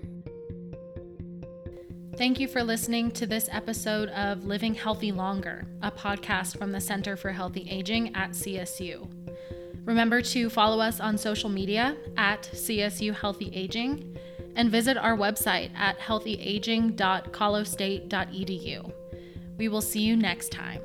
Thank 2.16 2.40
you 2.40 2.48
for 2.48 2.62
listening 2.62 3.10
to 3.10 3.26
this 3.26 3.46
episode 3.52 4.08
of 4.08 4.46
Living 4.46 4.74
Healthy 4.74 5.12
Longer, 5.12 5.66
a 5.82 5.90
podcast 5.90 6.56
from 6.56 6.72
the 6.72 6.80
Center 6.80 7.14
for 7.14 7.30
Healthy 7.30 7.66
Aging 7.68 8.16
at 8.16 8.30
CSU. 8.30 9.06
Remember 9.84 10.22
to 10.22 10.48
follow 10.48 10.80
us 10.80 10.98
on 10.98 11.18
social 11.18 11.50
media 11.50 11.94
at 12.16 12.48
CSU 12.54 13.14
Healthy 13.14 13.50
Aging 13.52 14.16
and 14.54 14.70
visit 14.70 14.96
our 14.96 15.14
website 15.14 15.76
at 15.76 15.98
healthyaging.colostate.edu. 15.98 18.92
We 19.58 19.68
will 19.68 19.82
see 19.82 20.00
you 20.00 20.16
next 20.16 20.50
time. 20.50 20.80